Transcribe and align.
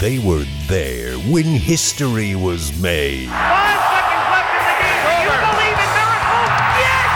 They 0.00 0.18
were 0.18 0.44
there 0.66 1.14
when 1.30 1.44
history 1.44 2.34
was 2.34 2.76
made. 2.82 3.28
Five 3.30 3.78
seconds 3.78 4.26
left 4.26 4.50
in 4.50 4.66
the 4.66 4.74
game. 4.82 5.06
Do 5.06 5.22
you 5.22 5.38
believe 5.38 5.78
in 5.78 5.90
miracles? 5.94 6.50
Yes! 6.82 7.14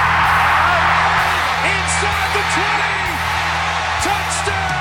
Inside 1.75 2.30
the 2.38 2.45
20. 2.54 3.19
Touchdown. 4.06 4.79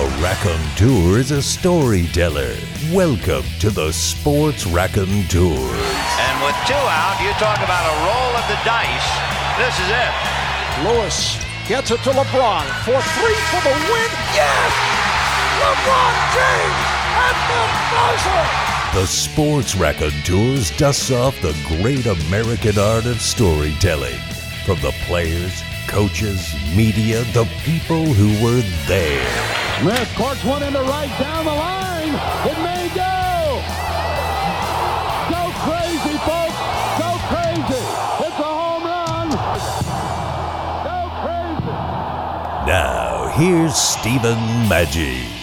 A 0.00 0.06
raconteur 0.24 1.20
is 1.20 1.30
a 1.30 1.42
storyteller. 1.42 2.56
Welcome 2.90 3.44
to 3.60 3.68
the 3.68 3.92
Sports 3.92 4.64
Raconteur. 4.66 5.60
And 5.60 6.36
with 6.40 6.56
two 6.64 6.72
out, 6.88 7.20
you 7.20 7.36
talk 7.36 7.60
about 7.60 7.84
a 7.84 7.96
roll 8.08 8.32
of 8.40 8.48
the 8.48 8.56
dice. 8.64 9.12
This 9.60 9.76
is 9.78 9.92
it. 9.92 10.12
Lewis 10.88 11.36
gets 11.68 11.90
it 11.90 12.00
to 12.04 12.10
LeBron 12.10 12.64
for 12.80 12.98
three 13.20 13.36
for 13.52 13.60
the 13.60 13.76
win. 13.92 14.10
Yes! 14.32 14.91
LeBron 15.62 16.14
James 16.34 16.88
at 17.22 17.36
the 17.48 17.62
buzzer! 17.94 18.98
The 18.98 19.06
Sports 19.06 19.76
Raconteurs 19.76 20.76
dusts 20.76 21.12
off 21.12 21.40
the 21.40 21.56
great 21.78 22.06
American 22.06 22.78
art 22.78 23.06
of 23.06 23.20
storytelling. 23.20 24.18
From 24.66 24.80
the 24.80 24.90
players, 25.06 25.62
coaches, 25.86 26.52
media, 26.74 27.22
the 27.32 27.44
people 27.62 28.04
who 28.04 28.44
were 28.44 28.60
there. 28.88 29.24
Smith 29.80 30.12
courts 30.16 30.44
one 30.44 30.64
into 30.64 30.82
right 30.82 31.16
down 31.20 31.44
the 31.44 31.54
line. 31.54 32.14
It 32.44 32.58
may 32.66 32.88
go. 32.94 33.62
Go 35.30 35.42
crazy, 35.62 36.16
folks. 36.26 36.58
Go 36.98 37.10
crazy. 37.30 37.84
It's 38.26 38.38
a 38.38 38.50
home 38.50 38.82
run. 38.82 39.30
Go 40.90 40.98
crazy. 41.22 41.76
Now, 42.66 43.30
here's 43.36 43.76
Stephen 43.76 44.38
Maggi. 44.68 45.41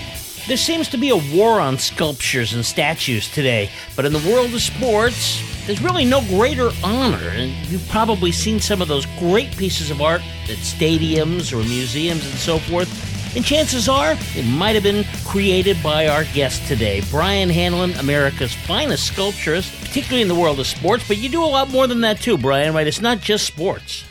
There 0.49 0.57
seems 0.57 0.89
to 0.89 0.97
be 0.97 1.09
a 1.09 1.37
war 1.37 1.59
on 1.59 1.77
sculptures 1.77 2.53
and 2.55 2.65
statues 2.65 3.29
today, 3.31 3.69
but 3.95 4.03
in 4.03 4.11
the 4.11 4.27
world 4.27 4.51
of 4.51 4.59
sports, 4.63 5.43
there's 5.67 5.79
really 5.79 6.05
no 6.05 6.21
greater 6.21 6.71
honor. 6.83 7.29
And 7.29 7.51
you've 7.67 7.87
probably 7.87 8.31
seen 8.31 8.59
some 8.59 8.81
of 8.81 8.87
those 8.87 9.05
great 9.19 9.55
pieces 9.55 9.91
of 9.91 10.01
art 10.01 10.21
at 10.45 10.57
stadiums 10.57 11.53
or 11.53 11.57
museums 11.57 12.25
and 12.25 12.33
so 12.33 12.57
forth. 12.57 12.89
And 13.35 13.45
chances 13.45 13.87
are 13.87 14.17
it 14.35 14.47
might 14.47 14.73
have 14.73 14.81
been 14.81 15.05
created 15.23 15.77
by 15.83 16.07
our 16.07 16.23
guest 16.33 16.67
today, 16.67 17.03
Brian 17.11 17.51
Hanlon, 17.51 17.91
America's 17.99 18.51
finest 18.51 19.05
sculpturist, 19.05 19.71
particularly 19.81 20.23
in 20.23 20.27
the 20.27 20.33
world 20.33 20.59
of 20.59 20.65
sports. 20.65 21.07
But 21.07 21.17
you 21.17 21.29
do 21.29 21.43
a 21.43 21.45
lot 21.45 21.69
more 21.69 21.85
than 21.85 22.01
that 22.01 22.21
too, 22.21 22.39
Brian, 22.39 22.73
right? 22.73 22.87
It's 22.87 23.01
not 23.01 23.21
just 23.21 23.45
sports. 23.45 24.03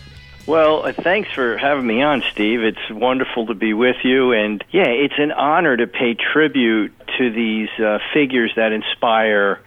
Well, 0.48 0.86
uh, 0.86 0.94
thanks 0.94 1.30
for 1.30 1.58
having 1.58 1.86
me 1.86 2.00
on, 2.00 2.22
Steve. 2.30 2.62
It's 2.62 2.90
wonderful 2.90 3.48
to 3.48 3.54
be 3.54 3.74
with 3.74 3.96
you. 4.02 4.32
And 4.32 4.64
yeah, 4.70 4.86
it's 4.86 5.18
an 5.18 5.30
honor 5.30 5.76
to 5.76 5.86
pay 5.86 6.14
tribute 6.14 6.94
to 7.18 7.30
these 7.30 7.68
uh, 7.78 7.98
figures 8.14 8.52
that 8.56 8.72
inspire 8.72 9.60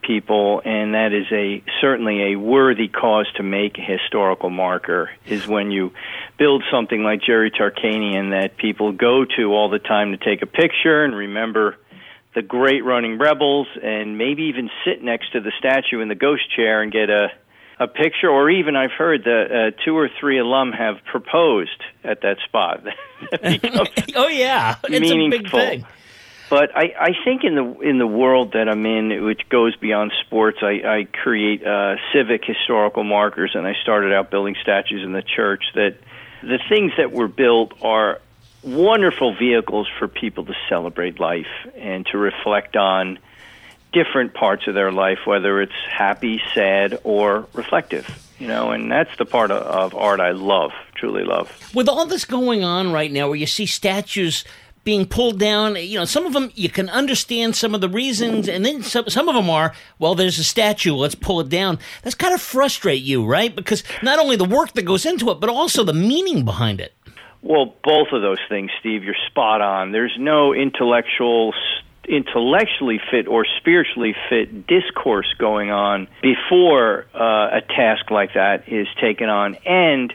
people, 0.00 0.62
and 0.64 0.94
that 0.94 1.12
is 1.12 1.26
a 1.30 1.62
certainly 1.82 2.32
a 2.32 2.36
worthy 2.36 2.88
cause 2.88 3.30
to 3.36 3.42
make 3.42 3.76
a 3.76 3.82
historical 3.82 4.48
marker. 4.48 5.10
Is 5.26 5.46
when 5.46 5.70
you 5.70 5.92
build 6.38 6.64
something 6.72 7.02
like 7.02 7.20
Jerry 7.20 7.50
Tarkanian 7.50 8.30
that 8.30 8.56
people 8.56 8.92
go 8.92 9.26
to 9.36 9.52
all 9.52 9.68
the 9.68 9.80
time 9.80 10.12
to 10.12 10.16
take 10.16 10.40
a 10.40 10.46
picture 10.46 11.04
and 11.04 11.14
remember 11.14 11.76
the 12.34 12.40
great 12.40 12.82
running 12.86 13.18
rebels, 13.18 13.66
and 13.82 14.16
maybe 14.16 14.44
even 14.44 14.70
sit 14.86 15.02
next 15.02 15.32
to 15.32 15.40
the 15.42 15.52
statue 15.58 16.00
in 16.00 16.08
the 16.08 16.14
ghost 16.14 16.50
chair 16.56 16.80
and 16.80 16.90
get 16.90 17.10
a 17.10 17.28
a 17.82 17.88
picture, 17.88 18.28
or 18.28 18.50
even 18.50 18.76
I've 18.76 18.92
heard 18.92 19.24
that 19.24 19.72
uh, 19.76 19.82
two 19.84 19.96
or 19.96 20.08
three 20.20 20.38
alum 20.38 20.72
have 20.72 20.96
proposed 21.10 21.82
at 22.04 22.22
that 22.22 22.38
spot. 22.44 22.84
Oh 24.14 24.28
yeah, 24.28 24.76
it's 24.84 25.10
a 25.10 25.28
big 25.28 25.50
thing. 25.50 25.86
But 26.50 26.76
I, 26.76 26.92
I 27.00 27.10
think 27.24 27.44
in 27.44 27.54
the 27.54 27.80
in 27.80 27.98
the 27.98 28.06
world 28.06 28.52
that 28.52 28.68
I'm 28.68 28.84
in, 28.84 29.24
which 29.24 29.48
goes 29.48 29.74
beyond 29.76 30.12
sports, 30.26 30.58
I, 30.60 30.82
I 30.84 31.08
create 31.10 31.66
uh, 31.66 31.96
civic 32.12 32.44
historical 32.44 33.04
markers, 33.04 33.52
and 33.54 33.66
I 33.66 33.72
started 33.80 34.12
out 34.12 34.30
building 34.30 34.56
statues 34.60 35.02
in 35.02 35.12
the 35.12 35.22
church. 35.22 35.64
That 35.74 35.96
the 36.42 36.58
things 36.68 36.92
that 36.98 37.10
were 37.10 37.28
built 37.28 37.72
are 37.80 38.20
wonderful 38.62 39.34
vehicles 39.34 39.88
for 39.98 40.08
people 40.08 40.44
to 40.44 40.54
celebrate 40.68 41.18
life 41.18 41.46
and 41.74 42.04
to 42.06 42.18
reflect 42.18 42.76
on 42.76 43.18
different 43.92 44.34
parts 44.34 44.66
of 44.66 44.74
their 44.74 44.92
life, 44.92 45.18
whether 45.24 45.60
it's 45.60 45.72
happy, 45.90 46.40
sad, 46.54 46.98
or 47.04 47.46
reflective. 47.52 48.08
You 48.38 48.48
know, 48.48 48.70
and 48.72 48.90
that's 48.90 49.16
the 49.18 49.24
part 49.24 49.50
of, 49.50 49.62
of 49.62 49.94
art 49.94 50.18
I 50.18 50.32
love, 50.32 50.72
truly 50.96 51.22
love. 51.22 51.48
With 51.74 51.88
all 51.88 52.06
this 52.06 52.24
going 52.24 52.64
on 52.64 52.90
right 52.90 53.12
now, 53.12 53.28
where 53.28 53.36
you 53.36 53.46
see 53.46 53.66
statues 53.66 54.44
being 54.84 55.06
pulled 55.06 55.38
down, 55.38 55.76
you 55.76 55.96
know, 55.96 56.04
some 56.04 56.26
of 56.26 56.32
them 56.32 56.50
you 56.54 56.68
can 56.68 56.88
understand 56.88 57.54
some 57.54 57.72
of 57.72 57.80
the 57.80 57.88
reasons, 57.88 58.48
and 58.48 58.64
then 58.64 58.82
some, 58.82 59.08
some 59.08 59.28
of 59.28 59.36
them 59.36 59.48
are, 59.48 59.72
well, 60.00 60.16
there's 60.16 60.40
a 60.40 60.44
statue, 60.44 60.94
let's 60.94 61.14
pull 61.14 61.40
it 61.40 61.48
down. 61.48 61.78
That's 62.02 62.16
kind 62.16 62.34
of 62.34 62.40
frustrate 62.40 63.02
you, 63.02 63.24
right? 63.24 63.54
Because 63.54 63.84
not 64.02 64.18
only 64.18 64.34
the 64.34 64.44
work 64.44 64.72
that 64.72 64.82
goes 64.82 65.06
into 65.06 65.30
it, 65.30 65.38
but 65.38 65.48
also 65.48 65.84
the 65.84 65.92
meaning 65.92 66.44
behind 66.44 66.80
it. 66.80 66.94
Well, 67.42 67.74
both 67.84 68.08
of 68.12 68.22
those 68.22 68.40
things, 68.48 68.70
Steve, 68.80 69.04
you're 69.04 69.14
spot 69.28 69.60
on. 69.60 69.92
There's 69.92 70.16
no 70.18 70.52
intellectual 70.52 71.54
intellectually 72.08 73.00
fit 73.10 73.28
or 73.28 73.46
spiritually 73.58 74.14
fit 74.28 74.66
discourse 74.66 75.32
going 75.38 75.70
on 75.70 76.08
before 76.20 77.06
uh, 77.14 77.58
a 77.58 77.60
task 77.60 78.10
like 78.10 78.34
that 78.34 78.68
is 78.68 78.88
taken 79.00 79.28
on 79.28 79.54
and 79.66 80.12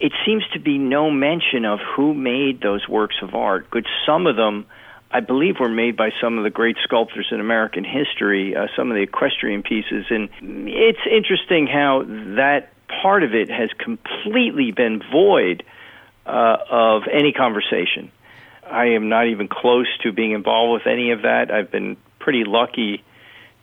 it 0.00 0.12
seems 0.24 0.42
to 0.52 0.58
be 0.58 0.78
no 0.78 1.10
mention 1.10 1.64
of 1.64 1.78
who 1.94 2.12
made 2.14 2.60
those 2.60 2.88
works 2.88 3.16
of 3.22 3.34
art 3.34 3.70
good 3.70 3.86
some 4.04 4.26
of 4.26 4.34
them 4.34 4.66
I 5.12 5.20
believe 5.20 5.56
were 5.58 5.68
made 5.68 5.96
by 5.96 6.10
some 6.20 6.38
of 6.38 6.44
the 6.44 6.50
great 6.50 6.76
sculptors 6.84 7.28
in 7.32 7.40
American 7.40 7.82
history, 7.82 8.54
uh, 8.54 8.68
some 8.76 8.92
of 8.92 8.94
the 8.94 9.02
equestrian 9.02 9.64
pieces. 9.64 10.06
And 10.08 10.28
it's 10.40 11.00
interesting 11.10 11.66
how 11.66 12.04
that 12.36 12.72
part 13.02 13.24
of 13.24 13.34
it 13.34 13.50
has 13.50 13.70
completely 13.78 14.70
been 14.70 15.02
void 15.10 15.64
uh, 16.26 16.58
of 16.70 17.02
any 17.12 17.32
conversation. 17.32 18.12
I 18.70 18.86
am 18.86 19.08
not 19.08 19.26
even 19.26 19.48
close 19.48 19.88
to 20.02 20.12
being 20.12 20.32
involved 20.32 20.72
with 20.72 20.86
any 20.86 21.10
of 21.10 21.22
that. 21.22 21.50
I've 21.50 21.70
been 21.70 21.96
pretty 22.18 22.44
lucky 22.44 23.02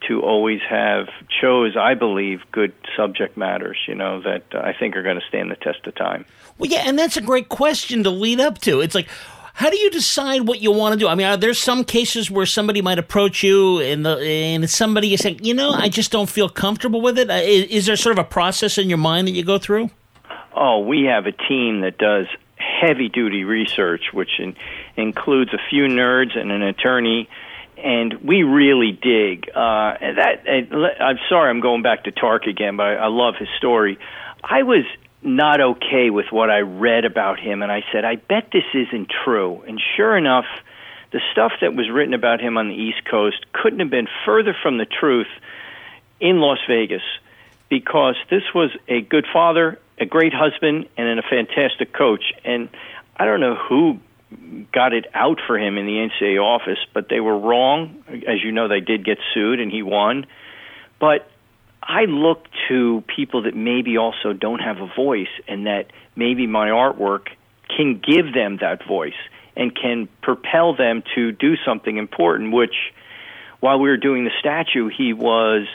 to 0.07 0.22
always 0.22 0.59
have 0.69 1.07
chose, 1.41 1.75
I 1.75 1.95
believe, 1.95 2.41
good 2.51 2.73
subject 2.95 3.35
matters, 3.35 3.78
you 3.88 3.95
know, 3.95 4.22
that 4.22 4.44
uh, 4.53 4.59
I 4.59 4.73
think 4.78 4.95
are 4.95 5.01
going 5.01 5.19
to 5.19 5.25
stand 5.28 5.50
the 5.50 5.56
test 5.56 5.88
of 5.88 5.95
time. 5.95 6.25
Well, 6.57 6.69
yeah, 6.69 6.84
and 6.85 7.00
that's 7.00 7.18
a 7.18 7.22
great 7.22 7.50
question 7.50 8.03
to 8.03 8.09
lead 8.09 8.40
up 8.40 8.59
to. 8.59 8.81
It's 8.81 8.94
like, 8.94 9.07
how 9.53 9.72
do 9.72 9.78
you 9.78 9.90
decide 9.90 10.47
what 10.47 10.62
you 10.62 10.72
want 10.72 10.94
to 10.94 11.00
do? 11.00 11.07
I 11.07 11.16
mean, 11.16 11.25
are 11.25 11.35
there 11.35 11.53
some 11.56 11.84
cases 11.84 12.29
where 12.29 12.45
somebody 12.45 12.81
might 12.84 13.00
approach 13.00 13.41
you 13.41 13.79
and 13.79 14.06
the 14.06 14.18
and 14.19 14.63
it's 14.63 14.75
somebody 14.75 15.16
is 15.16 15.22
saying, 15.22 15.39
you 15.44 15.56
know, 15.56 15.72
I 15.72 15.89
just 15.89 16.12
don't 16.12 16.29
feel 16.29 16.47
comfortable 16.47 17.01
with 17.01 17.18
it? 17.18 17.31
Uh, 17.31 17.34
Is, 17.34 17.63
is 17.66 17.85
there 17.88 17.95
sort 17.95 18.19
of 18.19 18.24
a 18.24 18.28
process 18.28 18.78
in 18.78 18.88
your 18.88 19.00
mind 19.00 19.28
that 19.28 19.31
you 19.31 19.44
go 19.44 19.57
through? 19.57 19.89
Oh, 20.56 20.79
we 20.79 21.06
have 21.06 21.25
a 21.25 21.31
team 21.31 21.81
that 21.81 21.97
does 21.97 22.28
heavy 22.57 23.09
duty 23.09 23.44
research, 23.45 24.13
which 24.13 24.39
in, 24.39 24.56
includes 24.97 25.53
a 25.53 25.59
few 25.69 25.84
nerds 25.84 26.38
and 26.38 26.52
an 26.52 26.63
attorney, 26.63 27.30
and 27.78 28.13
we 28.24 28.44
really 28.44 28.91
dig. 28.91 29.50
Uh, 29.50 29.94
that 30.00 30.44
le- 30.72 30.97
I'm 31.00 31.19
sorry, 31.30 31.50
I'm 31.50 31.62
going 31.62 31.84
back 31.84 32.06
to 32.06 32.12
Tark 32.12 32.46
again, 32.47 32.75
but 32.78 32.88
I, 32.88 32.96
I 32.96 33.07
love 33.07 33.36
his 33.40 33.50
story. 33.57 34.00
I 34.44 34.63
was 34.63 34.84
not 35.22 35.62
okay 35.62 36.09
with 36.09 36.28
what 36.31 36.50
I 36.50 36.59
read 36.59 37.06
about 37.06 37.40
him, 37.40 37.62
and 37.62 37.72
I 37.72 37.84
said, 37.91 38.06
I 38.06 38.16
bet 38.16 38.50
this 38.52 38.63
isn't 38.74 39.12
true. 39.24 39.63
And 39.68 39.81
sure 39.96 40.18
enough, 40.18 40.46
the 41.12 41.22
stuff 41.31 41.53
that 41.62 41.75
was 41.75 41.90
written 41.90 42.13
about 42.13 42.41
him 42.41 42.57
on 42.57 42.69
the 42.69 42.75
East 42.75 43.03
Coast 43.09 43.46
couldn't 43.53 43.80
have 43.80 43.90
been 43.90 44.07
further 44.25 44.56
from 44.62 44.78
the 44.78 44.86
truth 44.86 45.28
in 46.19 46.40
Las 46.40 46.59
Vegas 46.68 47.03
because 47.69 48.16
this 48.30 48.44
was 48.53 48.72
a 48.88 49.02
good 49.02 49.25
father, 49.31 49.80
a 50.00 50.06
great 50.06 50.34
husband, 50.34 50.88
and 50.97 51.19
a 51.19 51.24
fantastic 51.24 51.94
coach. 51.94 52.34
And 52.44 52.69
I 53.16 53.25
don't 53.25 53.40
know 53.40 53.56
who 53.56 54.00
got 54.73 54.93
it 54.93 55.05
out 55.13 55.39
for 55.47 55.57
him 55.57 55.77
in 55.77 55.85
the 55.85 56.09
NCAA 56.09 56.41
office, 56.41 56.79
but 56.94 57.07
they 57.09 57.19
were 57.19 57.38
wrong. 57.38 58.03
As 58.27 58.44
you 58.44 58.51
know, 58.51 58.68
they 58.68 58.81
did 58.81 59.06
get 59.06 59.18
sued, 59.33 59.59
and 59.59 59.71
he 59.71 59.83
won. 59.83 60.25
But 61.00 61.29
I 61.81 62.06
look 62.06 62.45
to 62.68 63.03
people 63.15 63.44
that 63.44 63.56
maybe 63.56 63.97
also 63.97 64.33
don't 64.33 64.59
have 64.59 64.77
a 64.77 64.88
voice, 64.95 65.31
and 65.47 65.65
that 65.65 65.91
maybe 66.15 66.47
my 66.47 66.69
artwork 66.69 67.27
can 67.75 68.00
give 68.00 68.33
them 68.33 68.57
that 68.62 68.85
voice 68.85 69.13
and 69.56 69.75
can 69.75 70.07
propel 70.21 70.75
them 70.75 71.03
to 71.15 71.31
do 71.31 71.56
something 71.65 71.97
important, 71.97 72.53
which 72.53 72.75
while 73.59 73.80
we 73.80 73.89
were 73.89 73.97
doing 73.97 74.23
the 74.23 74.31
statue, 74.39 74.89
he 74.95 75.13
was 75.13 75.68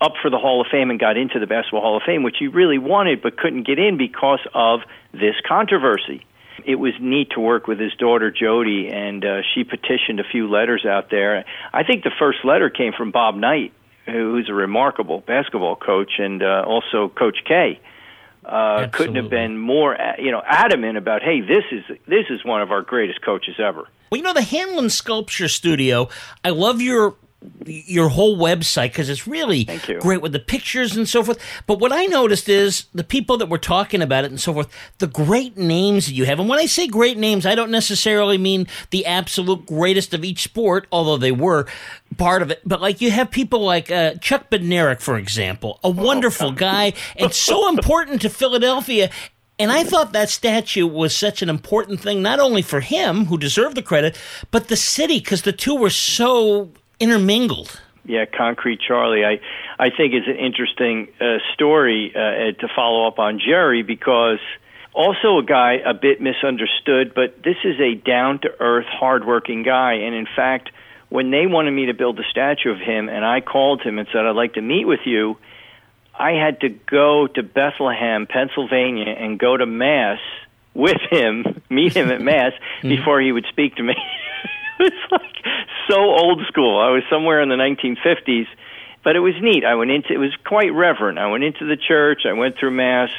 up 0.00 0.12
for 0.20 0.30
the 0.30 0.38
Hall 0.38 0.60
of 0.60 0.66
Fame 0.70 0.90
and 0.90 1.00
got 1.00 1.16
into 1.16 1.38
the 1.38 1.46
Basketball 1.46 1.80
Hall 1.80 1.96
of 1.96 2.02
Fame, 2.04 2.22
which 2.22 2.36
he 2.38 2.48
really 2.48 2.78
wanted 2.78 3.22
but 3.22 3.38
couldn't 3.38 3.66
get 3.66 3.78
in 3.78 3.96
because 3.96 4.40
of 4.52 4.80
this 5.12 5.34
controversy. 5.48 6.26
It 6.64 6.76
was 6.76 6.92
neat 7.00 7.30
to 7.30 7.40
work 7.40 7.66
with 7.66 7.78
his 7.78 7.92
daughter 7.94 8.30
Jody, 8.30 8.88
and 8.88 9.24
uh, 9.24 9.42
she 9.54 9.64
petitioned 9.64 10.20
a 10.20 10.24
few 10.24 10.48
letters 10.48 10.84
out 10.84 11.10
there. 11.10 11.44
I 11.72 11.84
think 11.84 12.04
the 12.04 12.12
first 12.18 12.38
letter 12.44 12.70
came 12.70 12.92
from 12.92 13.10
Bob 13.10 13.36
Knight, 13.36 13.72
who's 14.06 14.48
a 14.48 14.54
remarkable 14.54 15.20
basketball 15.20 15.76
coach, 15.76 16.12
and 16.18 16.42
uh, 16.42 16.64
also 16.66 17.08
Coach 17.08 17.38
K. 17.46 17.80
Uh, 18.44 18.86
couldn't 18.92 19.16
have 19.16 19.28
been 19.28 19.58
more, 19.58 20.00
uh, 20.00 20.12
you 20.18 20.30
know, 20.30 20.40
adamant 20.46 20.96
about, 20.96 21.20
hey, 21.20 21.40
this 21.40 21.64
is 21.72 21.98
this 22.06 22.26
is 22.30 22.44
one 22.44 22.62
of 22.62 22.70
our 22.70 22.80
greatest 22.80 23.20
coaches 23.22 23.56
ever. 23.58 23.88
Well, 24.10 24.18
you 24.18 24.22
know 24.22 24.32
the 24.32 24.42
Hanlon 24.42 24.88
Sculpture 24.88 25.48
Studio. 25.48 26.08
I 26.44 26.50
love 26.50 26.80
your 26.80 27.16
your 27.64 28.08
whole 28.08 28.36
website 28.36 28.88
because 28.88 29.08
it's 29.08 29.26
really 29.26 29.68
great 30.00 30.22
with 30.22 30.32
the 30.32 30.38
pictures 30.38 30.96
and 30.96 31.08
so 31.08 31.22
forth. 31.22 31.38
But 31.66 31.78
what 31.80 31.92
I 31.92 32.06
noticed 32.06 32.48
is 32.48 32.86
the 32.94 33.04
people 33.04 33.36
that 33.38 33.48
were 33.48 33.58
talking 33.58 34.02
about 34.02 34.24
it 34.24 34.30
and 34.30 34.40
so 34.40 34.52
forth, 34.52 34.68
the 34.98 35.06
great 35.06 35.56
names 35.56 36.06
that 36.06 36.14
you 36.14 36.24
have. 36.24 36.38
And 36.38 36.48
when 36.48 36.58
I 36.58 36.66
say 36.66 36.86
great 36.86 37.18
names, 37.18 37.46
I 37.46 37.54
don't 37.54 37.70
necessarily 37.70 38.38
mean 38.38 38.66
the 38.90 39.06
absolute 39.06 39.66
greatest 39.66 40.14
of 40.14 40.24
each 40.24 40.42
sport, 40.42 40.86
although 40.92 41.16
they 41.16 41.32
were 41.32 41.66
part 42.16 42.42
of 42.42 42.50
it. 42.50 42.60
But 42.64 42.80
like 42.80 43.00
you 43.00 43.10
have 43.10 43.30
people 43.30 43.60
like 43.60 43.90
uh, 43.90 44.14
Chuck 44.14 44.50
Bednarik, 44.50 45.00
for 45.00 45.16
example, 45.16 45.80
a 45.82 45.90
wonderful 45.90 46.52
guy 46.52 46.92
and 47.16 47.32
so 47.32 47.68
important 47.76 48.22
to 48.22 48.30
Philadelphia. 48.30 49.10
And 49.58 49.72
I 49.72 49.84
thought 49.84 50.12
that 50.12 50.28
statue 50.28 50.86
was 50.86 51.16
such 51.16 51.40
an 51.40 51.48
important 51.48 52.00
thing, 52.00 52.20
not 52.20 52.40
only 52.40 52.60
for 52.60 52.80
him, 52.80 53.26
who 53.26 53.38
deserved 53.38 53.74
the 53.74 53.82
credit, 53.82 54.18
but 54.50 54.68
the 54.68 54.76
city, 54.76 55.18
because 55.18 55.42
the 55.42 55.52
two 55.52 55.74
were 55.74 55.88
so 55.88 56.72
intermingled. 57.00 57.80
Yeah, 58.04 58.24
Concrete 58.24 58.80
Charlie. 58.80 59.24
I 59.24 59.40
I 59.78 59.90
think 59.90 60.14
is 60.14 60.26
an 60.26 60.36
interesting 60.36 61.08
uh, 61.20 61.38
story 61.54 62.12
uh, 62.14 62.52
to 62.60 62.68
follow 62.74 63.08
up 63.08 63.18
on 63.18 63.40
Jerry 63.40 63.82
because 63.82 64.38
also 64.94 65.38
a 65.38 65.44
guy 65.44 65.74
a 65.84 65.92
bit 65.92 66.20
misunderstood, 66.20 67.12
but 67.14 67.42
this 67.42 67.56
is 67.64 67.78
a 67.80 67.94
down 67.94 68.38
to 68.40 68.48
earth, 68.60 68.86
hardworking 68.86 69.62
guy, 69.62 69.94
and 69.94 70.14
in 70.14 70.26
fact, 70.34 70.70
when 71.08 71.30
they 71.30 71.46
wanted 71.46 71.72
me 71.72 71.86
to 71.86 71.94
build 71.94 72.18
a 72.18 72.24
statue 72.30 72.70
of 72.70 72.78
him, 72.78 73.08
and 73.08 73.24
I 73.24 73.40
called 73.40 73.82
him 73.82 73.98
and 73.98 74.08
said 74.12 74.24
I'd 74.24 74.36
like 74.36 74.54
to 74.54 74.62
meet 74.62 74.86
with 74.86 75.00
you, 75.04 75.36
I 76.18 76.32
had 76.32 76.60
to 76.60 76.70
go 76.70 77.26
to 77.26 77.42
Bethlehem, 77.42 78.26
Pennsylvania, 78.26 79.10
and 79.10 79.38
go 79.38 79.56
to 79.56 79.66
mass 79.66 80.18
with 80.74 81.00
him, 81.10 81.62
meet 81.70 81.94
him 81.94 82.10
at 82.10 82.20
mass 82.20 82.52
before 82.82 83.20
he 83.20 83.32
would 83.32 83.46
speak 83.50 83.76
to 83.76 83.82
me. 83.82 83.94
was 84.84 84.92
like 85.10 85.44
so 85.88 85.96
old 85.98 86.42
school. 86.48 86.78
I 86.80 86.90
was 86.90 87.02
somewhere 87.10 87.40
in 87.40 87.48
the 87.48 87.56
1950s, 87.56 88.46
but 89.02 89.16
it 89.16 89.20
was 89.20 89.34
neat. 89.40 89.64
I 89.64 89.74
went 89.74 89.90
into 89.90 90.12
it 90.12 90.18
was 90.18 90.34
quite 90.44 90.72
reverent. 90.72 91.18
I 91.18 91.28
went 91.28 91.44
into 91.44 91.66
the 91.66 91.76
church. 91.76 92.22
I 92.26 92.32
went 92.32 92.58
through 92.58 92.72
mass, 92.72 93.10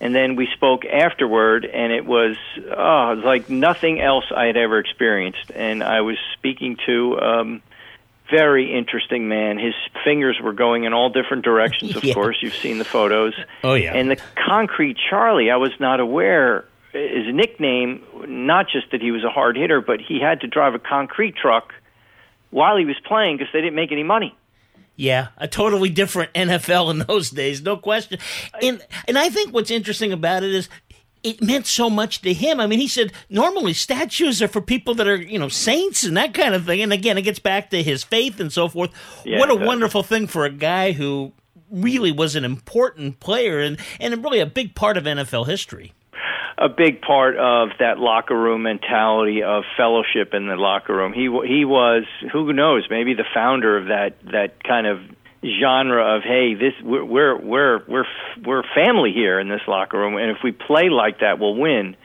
and 0.00 0.14
then 0.14 0.36
we 0.36 0.48
spoke 0.54 0.84
afterward, 0.84 1.64
and 1.64 1.92
it 1.92 2.04
was 2.06 2.36
oh, 2.56 3.12
it 3.12 3.16
was 3.16 3.24
like 3.24 3.48
nothing 3.50 4.00
else 4.00 4.24
I 4.34 4.46
had 4.46 4.56
ever 4.56 4.78
experienced. 4.78 5.50
And 5.54 5.82
I 5.82 6.00
was 6.02 6.16
speaking 6.38 6.76
to. 6.86 7.18
um 7.20 7.62
very 8.30 8.74
interesting 8.74 9.28
man. 9.28 9.58
His 9.58 9.74
fingers 10.02 10.40
were 10.42 10.54
going 10.54 10.84
in 10.84 10.94
all 10.94 11.10
different 11.10 11.44
directions, 11.44 11.94
of 11.94 12.02
Yeah. 12.04 12.14
course. 12.14 12.38
You've 12.40 12.54
seen 12.54 12.78
the 12.78 12.84
photos. 12.84 13.34
Oh, 13.62 13.74
yeah. 13.74 13.92
And 13.94 14.10
the 14.10 14.16
Concrete 14.34 14.96
Charlie, 15.10 15.50
I 15.50 15.56
was 15.56 15.72
not 15.78 16.00
aware 16.00 16.64
his 16.94 17.34
nickname, 17.34 18.02
not 18.26 18.66
just 18.68 18.90
that 18.92 19.00
he 19.00 19.10
was 19.10 19.24
a 19.24 19.30
hard 19.30 19.56
hitter, 19.56 19.80
but 19.80 20.00
he 20.00 20.20
had 20.20 20.40
to 20.40 20.46
drive 20.46 20.74
a 20.74 20.78
concrete 20.78 21.34
truck 21.36 21.72
while 22.50 22.76
he 22.76 22.84
was 22.84 22.96
playing 23.04 23.36
because 23.36 23.52
they 23.52 23.60
didn't 23.60 23.74
make 23.74 23.92
any 23.92 24.02
money. 24.02 24.36
Yeah, 24.96 25.28
a 25.36 25.48
totally 25.48 25.90
different 25.90 26.32
NFL 26.34 26.90
in 26.90 26.98
those 26.98 27.30
days, 27.30 27.62
no 27.62 27.76
question. 27.76 28.18
And 28.62 28.80
and 29.08 29.18
I 29.18 29.28
think 29.28 29.52
what's 29.52 29.70
interesting 29.70 30.12
about 30.12 30.42
it 30.42 30.54
is 30.54 30.68
it 31.24 31.42
meant 31.42 31.66
so 31.66 31.90
much 31.90 32.20
to 32.22 32.32
him. 32.32 32.60
I 32.60 32.66
mean, 32.66 32.78
he 32.78 32.86
said 32.86 33.12
normally 33.28 33.72
statues 33.72 34.40
are 34.42 34.48
for 34.48 34.60
people 34.60 34.94
that 34.94 35.08
are, 35.08 35.16
you 35.16 35.38
know, 35.38 35.48
saints 35.48 36.04
and 36.04 36.16
that 36.16 36.34
kind 36.34 36.54
of 36.54 36.66
thing. 36.66 36.82
And 36.82 36.92
again, 36.92 37.18
it 37.18 37.22
gets 37.22 37.38
back 37.38 37.70
to 37.70 37.82
his 37.82 38.04
faith 38.04 38.38
and 38.38 38.52
so 38.52 38.68
forth. 38.68 38.90
Yeah, 39.24 39.38
what 39.38 39.50
a 39.50 39.56
does. 39.56 39.66
wonderful 39.66 40.02
thing 40.02 40.26
for 40.26 40.44
a 40.44 40.50
guy 40.50 40.92
who 40.92 41.32
really 41.70 42.12
was 42.12 42.36
an 42.36 42.44
important 42.44 43.18
player 43.20 43.58
and, 43.58 43.78
and 43.98 44.22
really 44.22 44.38
a 44.38 44.46
big 44.46 44.74
part 44.74 44.96
of 44.96 45.04
NFL 45.04 45.46
history. 45.46 45.92
A 46.56 46.68
big 46.68 47.00
part 47.00 47.36
of 47.36 47.70
that 47.80 47.98
locker 47.98 48.38
room 48.38 48.62
mentality 48.62 49.42
of 49.42 49.64
fellowship 49.76 50.34
in 50.34 50.46
the 50.46 50.56
locker 50.56 50.94
room. 50.94 51.12
He 51.12 51.22
he 51.46 51.64
was 51.64 52.04
who 52.32 52.52
knows 52.52 52.86
maybe 52.90 53.14
the 53.14 53.24
founder 53.34 53.76
of 53.76 53.86
that 53.86 54.16
that 54.32 54.62
kind 54.62 54.86
of 54.86 55.00
genre 55.44 56.16
of 56.16 56.22
hey 56.22 56.54
this 56.54 56.72
we're 56.82 57.04
we're 57.04 57.38
we're 57.38 57.82
we're 57.86 58.04
we're 58.44 58.62
family 58.74 59.12
here 59.12 59.38
in 59.38 59.48
this 59.48 59.60
locker 59.68 59.98
room 59.98 60.16
and 60.16 60.30
if 60.30 60.38
we 60.42 60.52
play 60.52 60.88
like 60.88 61.20
that 61.20 61.38
we'll 61.38 61.56
win. 61.56 61.96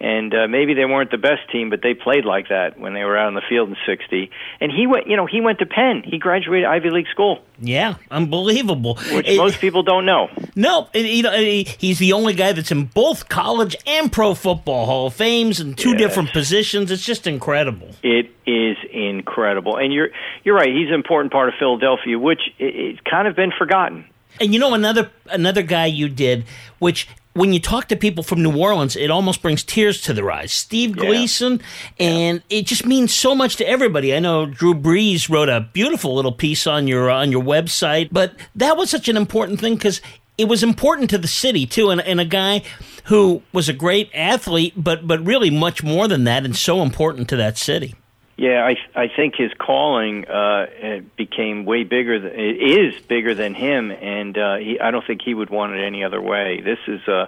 And 0.00 0.32
uh, 0.32 0.46
maybe 0.46 0.74
they 0.74 0.84
weren't 0.84 1.10
the 1.10 1.18
best 1.18 1.50
team, 1.50 1.70
but 1.70 1.82
they 1.82 1.92
played 1.92 2.24
like 2.24 2.50
that 2.50 2.78
when 2.78 2.94
they 2.94 3.02
were 3.02 3.18
out 3.18 3.26
on 3.26 3.34
the 3.34 3.42
field 3.48 3.68
in 3.68 3.76
'60. 3.84 4.30
And 4.60 4.70
he 4.70 4.86
went, 4.86 5.08
you 5.08 5.16
know, 5.16 5.26
he 5.26 5.40
went 5.40 5.58
to 5.58 5.66
Penn. 5.66 6.02
He 6.04 6.18
graduated 6.18 6.66
Ivy 6.66 6.90
League 6.90 7.08
school, 7.10 7.40
Yeah, 7.60 7.94
unbelievable. 8.10 8.94
which 9.12 9.28
It- 9.28 9.36
most 9.38 9.60
people 9.60 9.82
don't 9.82 10.06
know. 10.06 10.28
No, 10.54 10.88
and, 10.94 11.04
you 11.06 11.24
know, 11.24 11.32
he- 11.32 11.66
he's 11.78 11.98
the 11.98 12.12
only 12.12 12.32
guy 12.34 12.52
that's 12.52 12.70
in 12.70 12.84
both 12.84 13.28
college 13.28 13.74
and 13.88 14.12
pro 14.12 14.34
football 14.34 14.86
Hall 14.86 15.06
of 15.08 15.14
Fames 15.14 15.58
in 15.58 15.74
two 15.74 15.90
Yes. 15.90 15.98
different 15.98 16.32
positions. 16.32 16.92
It's 16.92 17.04
just 17.04 17.26
incredible. 17.26 17.88
It 18.04 18.30
is 18.46 18.76
incredible, 18.92 19.76
and 19.76 19.92
you're 19.92 20.10
you're 20.44 20.54
right. 20.54 20.68
He's 20.68 20.88
an 20.88 20.94
important 20.94 21.32
part 21.32 21.48
of 21.48 21.54
Philadelphia, 21.58 22.18
which 22.18 22.40
it's 22.58 23.00
kind 23.00 23.26
of 23.26 23.34
been 23.34 23.50
forgotten. 23.58 24.04
And 24.40 24.54
you 24.54 24.60
know 24.60 24.74
another 24.74 25.10
another 25.30 25.62
guy 25.62 25.86
you 25.86 26.08
did, 26.08 26.44
which 26.78 27.08
when 27.38 27.52
you 27.52 27.60
talk 27.60 27.88
to 27.88 27.96
people 27.96 28.24
from 28.24 28.42
New 28.42 28.56
Orleans, 28.56 28.96
it 28.96 29.10
almost 29.10 29.42
brings 29.42 29.62
tears 29.62 30.00
to 30.02 30.12
their 30.12 30.30
eyes. 30.30 30.52
Steve 30.52 30.96
Yeah. 30.96 31.06
Gleason, 31.06 31.60
and 31.98 32.42
it 32.50 32.66
just 32.66 32.84
means 32.84 33.14
so 33.14 33.34
much 33.34 33.56
to 33.56 33.68
everybody. 33.68 34.14
I 34.14 34.18
know 34.18 34.46
Drew 34.46 34.74
Brees 34.74 35.30
wrote 35.30 35.48
a 35.48 35.60
beautiful 35.60 36.14
little 36.14 36.32
piece 36.32 36.66
on 36.66 36.88
your 36.88 37.10
uh, 37.10 37.20
on 37.22 37.30
your 37.32 37.42
website, 37.42 38.08
but 38.12 38.34
that 38.54 38.76
was 38.76 38.90
such 38.90 39.08
an 39.08 39.16
important 39.16 39.60
thing 39.60 39.74
because 39.74 40.00
it 40.36 40.48
was 40.48 40.62
important 40.62 41.10
to 41.10 41.18
the 41.18 41.28
city 41.28 41.66
too, 41.66 41.90
and, 41.90 42.00
and 42.00 42.20
a 42.20 42.24
guy 42.24 42.62
who 43.04 43.42
was 43.52 43.68
a 43.68 43.72
great 43.72 44.10
athlete, 44.14 44.74
but 44.76 45.06
but 45.06 45.24
really 45.24 45.50
much 45.50 45.82
more 45.82 46.08
than 46.08 46.24
that, 46.24 46.44
and 46.44 46.56
so 46.56 46.82
important 46.82 47.28
to 47.28 47.36
that 47.36 47.56
city. 47.56 47.94
Yeah, 48.38 48.64
I 48.64 48.76
I 48.94 49.08
think 49.08 49.34
his 49.34 49.50
calling 49.58 50.24
uh, 50.28 51.00
became 51.16 51.64
way 51.64 51.82
bigger. 51.82 52.14
It 52.14 52.94
is 52.94 53.02
bigger 53.02 53.34
than 53.34 53.52
him, 53.52 53.90
and 53.90 54.38
uh, 54.38 54.56
he, 54.58 54.78
I 54.78 54.92
don't 54.92 55.04
think 55.04 55.22
he 55.24 55.34
would 55.34 55.50
want 55.50 55.72
it 55.74 55.84
any 55.84 56.04
other 56.04 56.22
way. 56.22 56.60
This 56.60 56.78
is 56.86 57.00
uh, 57.08 57.26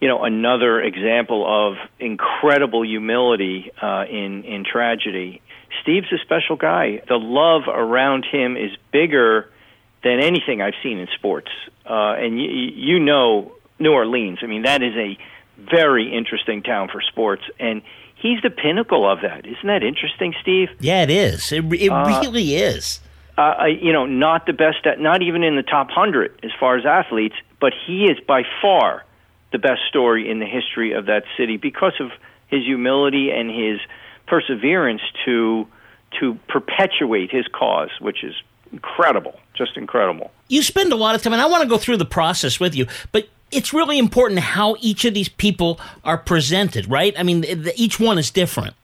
you 0.00 0.06
know 0.06 0.22
another 0.22 0.80
example 0.80 1.44
of 1.44 1.78
incredible 1.98 2.84
humility 2.84 3.72
uh, 3.82 4.04
in 4.08 4.44
in 4.44 4.64
tragedy. 4.64 5.42
Steve's 5.82 6.12
a 6.12 6.18
special 6.18 6.54
guy. 6.54 7.02
The 7.08 7.18
love 7.18 7.62
around 7.66 8.24
him 8.24 8.56
is 8.56 8.70
bigger 8.92 9.50
than 10.04 10.20
anything 10.20 10.62
I've 10.62 10.78
seen 10.80 10.98
in 10.98 11.08
sports. 11.16 11.50
Uh, 11.84 12.14
and 12.16 12.40
you, 12.40 12.48
you 12.48 13.00
know 13.00 13.50
New 13.80 13.90
Orleans. 13.92 14.38
I 14.42 14.46
mean, 14.46 14.62
that 14.62 14.80
is 14.80 14.94
a 14.94 15.18
very 15.58 16.16
interesting 16.16 16.62
town 16.62 16.88
for 16.88 17.00
sports, 17.00 17.42
and 17.58 17.82
he's 18.20 18.40
the 18.42 18.50
pinnacle 18.50 19.10
of 19.10 19.20
that. 19.22 19.46
Isn't 19.46 19.66
that 19.66 19.82
interesting, 19.82 20.34
Steve? 20.42 20.68
Yeah, 20.80 21.02
it 21.02 21.10
is. 21.10 21.50
It, 21.52 21.64
it 21.72 21.88
Uh, 21.90 22.20
really 22.20 22.54
is. 22.56 23.00
Uh, 23.38 23.64
you 23.66 23.92
know, 23.92 24.04
not 24.06 24.44
the 24.46 24.52
best, 24.52 24.84
at, 24.86 25.00
not 25.00 25.22
even 25.22 25.42
in 25.42 25.56
the 25.56 25.62
top 25.62 25.90
hundred 25.90 26.38
as 26.42 26.50
far 26.60 26.76
as 26.76 26.84
athletes, 26.84 27.36
but 27.60 27.72
he 27.86 28.04
is 28.04 28.18
by 28.26 28.42
far 28.60 29.04
the 29.52 29.58
best 29.58 29.80
story 29.88 30.30
in 30.30 30.38
the 30.40 30.46
history 30.46 30.92
of 30.92 31.06
that 31.06 31.24
city 31.36 31.56
because 31.56 31.94
of 32.00 32.10
his 32.48 32.64
humility 32.64 33.30
and 33.30 33.50
his 33.50 33.80
perseverance 34.26 35.02
to 35.24 35.66
to 36.20 36.34
perpetuate 36.48 37.30
his 37.30 37.46
cause, 37.52 37.90
which 38.00 38.24
is 38.24 38.34
incredible, 38.72 39.38
just 39.56 39.76
incredible. 39.76 40.30
you 40.48 40.62
spend 40.62 40.92
a 40.92 40.96
lot 40.96 41.14
of 41.14 41.22
time, 41.22 41.32
and 41.32 41.40
I 41.40 41.46
want 41.46 41.62
to 41.62 41.68
go 41.68 41.78
through 41.78 41.96
the 41.98 42.04
process 42.04 42.58
with 42.60 42.74
you, 42.74 42.86
but 43.12 43.28
it's 43.50 43.72
really 43.72 43.98
important 43.98 44.40
how 44.40 44.76
each 44.80 45.04
of 45.04 45.14
these 45.14 45.28
people 45.28 45.80
are 46.04 46.18
presented, 46.18 46.88
right? 46.88 47.14
I 47.18 47.22
mean, 47.22 47.44
each 47.76 47.98
one 48.00 48.18
is 48.18 48.30
different. 48.30 48.74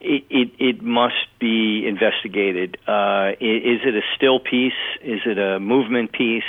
it, 0.00 0.24
it, 0.30 0.50
it 0.58 0.82
must 0.82 1.26
be 1.38 1.86
investigated. 1.86 2.78
Uh, 2.86 3.32
is 3.40 3.80
it 3.84 3.94
a 3.94 4.02
still 4.16 4.40
piece? 4.40 4.72
Is 5.02 5.20
it 5.26 5.38
a 5.38 5.60
movement 5.60 6.12
piece? 6.12 6.42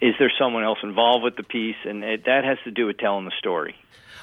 Is 0.00 0.14
there 0.18 0.32
someone 0.38 0.62
else 0.62 0.78
involved 0.82 1.24
with 1.24 1.36
the 1.36 1.42
piece? 1.42 1.76
And 1.84 2.04
it, 2.04 2.24
that 2.26 2.44
has 2.44 2.58
to 2.64 2.70
do 2.70 2.86
with 2.86 2.98
telling 2.98 3.24
the 3.24 3.32
story. 3.38 3.74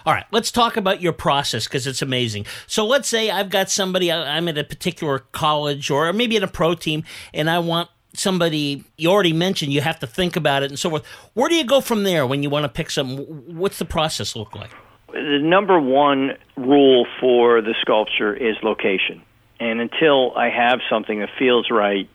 All 0.05 0.13
right, 0.13 0.25
let's 0.31 0.51
talk 0.51 0.77
about 0.77 1.01
your 1.01 1.13
process 1.13 1.65
because 1.65 1.87
it's 1.87 2.01
amazing. 2.01 2.45
So 2.67 2.85
let's 2.85 3.09
say 3.09 3.31
I've 3.31 3.49
got 3.49 3.71
somebody, 3.71 4.11
I'm 4.11 4.47
at 4.47 4.57
a 4.57 4.63
particular 4.63 5.19
college 5.19 5.89
or 5.89 6.13
maybe 6.13 6.35
in 6.35 6.43
a 6.43 6.47
pro 6.47 6.75
team, 6.75 7.03
and 7.33 7.49
I 7.49 7.59
want 7.59 7.89
somebody, 8.19 8.83
you 8.97 9.09
already 9.09 9.33
mentioned 9.33 9.73
you 9.73 9.81
have 9.81 9.99
to 9.99 10.07
think 10.07 10.35
about 10.35 10.63
it 10.63 10.71
and 10.71 10.79
so 10.79 10.89
forth. 10.89 11.05
Where 11.33 11.49
do 11.49 11.55
you 11.55 11.65
go 11.65 11.81
from 11.81 12.03
there 12.03 12.25
when 12.25 12.43
you 12.43 12.49
want 12.49 12.63
to 12.63 12.69
pick 12.69 12.89
something? 12.91 13.25
What's 13.55 13.79
the 13.79 13.85
process 13.85 14.35
look 14.35 14.55
like? 14.55 14.71
The 15.13 15.39
number 15.41 15.79
one 15.79 16.37
rule 16.57 17.05
for 17.19 17.61
the 17.61 17.73
sculpture 17.81 18.33
is 18.33 18.55
location. 18.63 19.21
And 19.59 19.79
until 19.79 20.35
I 20.35 20.49
have 20.49 20.79
something 20.89 21.19
that 21.19 21.29
feels 21.39 21.69
right, 21.71 22.09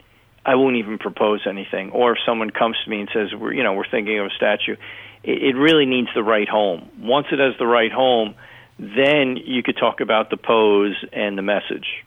I 0.44 0.54
won't 0.56 0.76
even 0.76 0.98
propose 0.98 1.46
anything. 1.46 1.90
Or 1.92 2.12
if 2.12 2.18
someone 2.26 2.50
comes 2.50 2.76
to 2.84 2.90
me 2.90 3.00
and 3.00 3.08
says, 3.12 3.34
"We're 3.34 3.52
you 3.52 3.62
know 3.62 3.72
we're 3.74 3.88
thinking 3.88 4.18
of 4.18 4.26
a 4.26 4.30
statue," 4.30 4.76
it, 5.22 5.42
it 5.42 5.56
really 5.56 5.86
needs 5.86 6.08
the 6.14 6.22
right 6.22 6.48
home. 6.48 6.88
Once 6.98 7.26
it 7.32 7.38
has 7.38 7.54
the 7.58 7.66
right 7.66 7.92
home, 7.92 8.34
then 8.78 9.36
you 9.36 9.62
could 9.62 9.76
talk 9.76 10.00
about 10.00 10.30
the 10.30 10.36
pose 10.36 10.96
and 11.12 11.36
the 11.36 11.42
message. 11.42 12.04